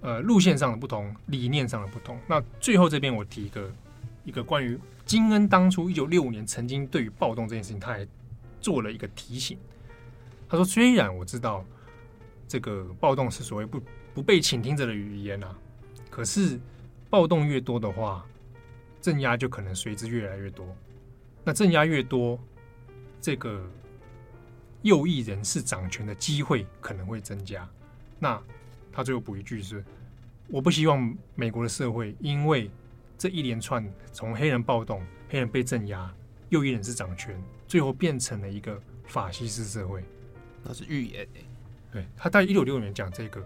[0.00, 2.18] 呃路线上的不同，理念上的不同。
[2.26, 3.72] 那最后这边我提一个
[4.24, 4.78] 一个关于。
[5.04, 8.08] 金恩当初一九六五年曾经对于暴动这件事情，他还
[8.58, 9.58] 做了一个提醒。
[10.48, 11.62] 他说：“虽然我知道
[12.48, 13.78] 这个暴动是所谓不
[14.14, 15.54] 不被倾听者的语言啊，
[16.08, 16.58] 可是
[17.10, 18.24] 暴动越多的话，
[19.02, 20.66] 镇压就可能随之越来越多。
[21.44, 22.40] 那镇压越多，
[23.20, 23.64] 这个
[24.82, 27.68] 右翼人士掌权的机会可能会增加。
[28.18, 28.42] 那
[28.90, 29.84] 他最后补一句是：
[30.48, 32.70] 我不希望美国的社会因为。”
[33.16, 36.12] 这一连串从黑人暴动、黑人被镇压、
[36.48, 40.04] 右翼人士掌权，最后变成了一个法西斯社会，
[40.64, 41.26] 那是预言。
[41.92, 43.40] 对，他在一九六五年讲这个。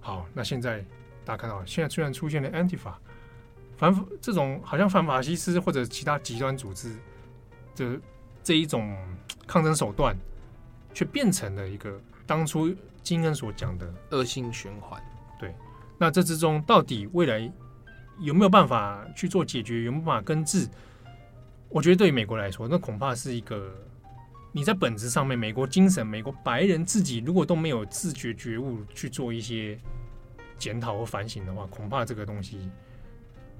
[0.00, 0.84] 好，那现在
[1.24, 2.94] 大家看到，现在虽然出现了 Antifa
[3.76, 6.96] 反这种好像反法西斯或者其他极端组织
[7.78, 8.00] 的
[8.42, 8.96] 这一种
[9.46, 10.16] 抗争手段，
[10.92, 15.02] 却变成了一个当初金恩所讲的恶性循环。
[15.38, 15.54] 对，
[15.96, 17.50] 那这之中到底未来？
[18.20, 19.84] 有没有办法去做解决？
[19.84, 20.68] 有没有办法根治？
[21.68, 23.72] 我觉得对于美国来说，那恐怕是一个
[24.50, 29.78] 你在本质上面，美国精神，美国白人自己如果都没有自觉觉悟去做一些
[30.58, 32.68] 检讨和反省的话，恐怕这个东西，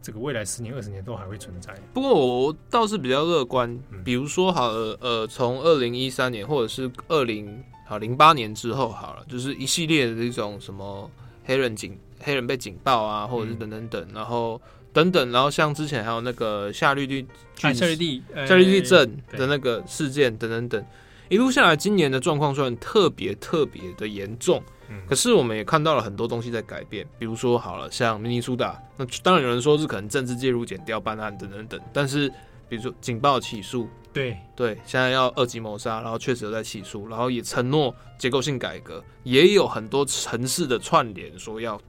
[0.08, 1.74] 这个未来十年、二十年都还会存在。
[1.92, 11.10] 不过我倒是比较乐观，比如说好了，呃，从二零一三年或者是二零好零八年之后好了，就是一系列的这种什么
[11.44, 11.94] 黑人警。
[12.20, 14.60] 黑人被警报啊，或者是等等等，然后
[14.92, 20.84] 等等，然后像之前还有那个夏绿蒂、夏绿蒂、夏绿蒂镇的那个事件等等等，
[21.28, 24.60] 一路下来，今年的状况虽然特别特别的严重，
[25.08, 27.06] 可是我们也看到了很多东西在改变。
[27.18, 32.28] 比如说，好了，像明尼苏达，那当然有人说是可能政治介入、减掉办案等等等，但是
[32.68, 33.88] 比如说警报起诉。
[34.10, 41.80] 对对，现在要二级谋杀，然后确实有在起诉，然后也承诺结构性改革，也有很多城市的串联说要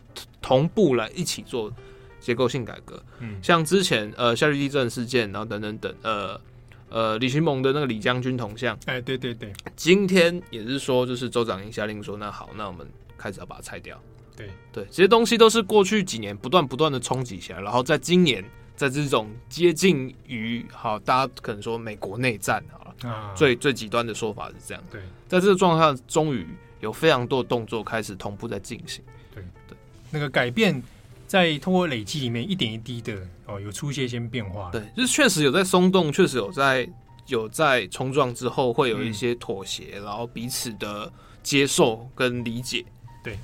[0.41, 1.73] 同步来一起做
[2.19, 3.01] 结构性改革。
[3.19, 6.39] 嗯，像之前呃夏绿地震事件，然后等等等，呃
[6.89, 12.87] 呃李群蒙的那个李将军铜像，哎对对对，今天也是说就是州长已经下令说，那好，那我们
[13.17, 14.01] 开始要把它拆掉。
[14.35, 18.43] 对对，这些东西都是过去几年不断不断的冲击起来，然后在今年。
[18.79, 24.81] 在这种接近于好，大家可能说美国内战好了，啊、最最极端的说法是这样。
[24.89, 26.47] 对，在这个状况下，终于
[26.79, 29.03] 有非常多的动作开始同步在进行。
[29.35, 29.77] 对对，
[30.09, 30.81] 那个改变
[31.27, 33.17] 在通过累积里面一点一滴的
[33.49, 34.69] 哦，有出现一些变化。
[34.71, 36.87] 对，就是确实有在松动，确实有在
[37.27, 42.85] 有在冲撞之后会有一些妥协，嗯、然后彼此的接受跟理解。
[43.23, 43.37] 对，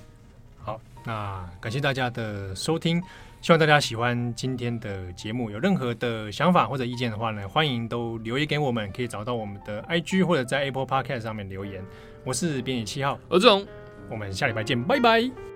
[0.63, 3.01] 好，那感谢大家的收听，
[3.41, 5.49] 希望大家喜欢今天的节目。
[5.49, 11.83] 有任何的想法或者意见的话呢，欢迎都留言给我们，可以找到我们的 IG 或者在 Apple Podcast 上面留言。
[12.23, 13.67] 我是编辑七号，我是志荣，
[14.09, 15.54] 我们下礼拜见，拜拜。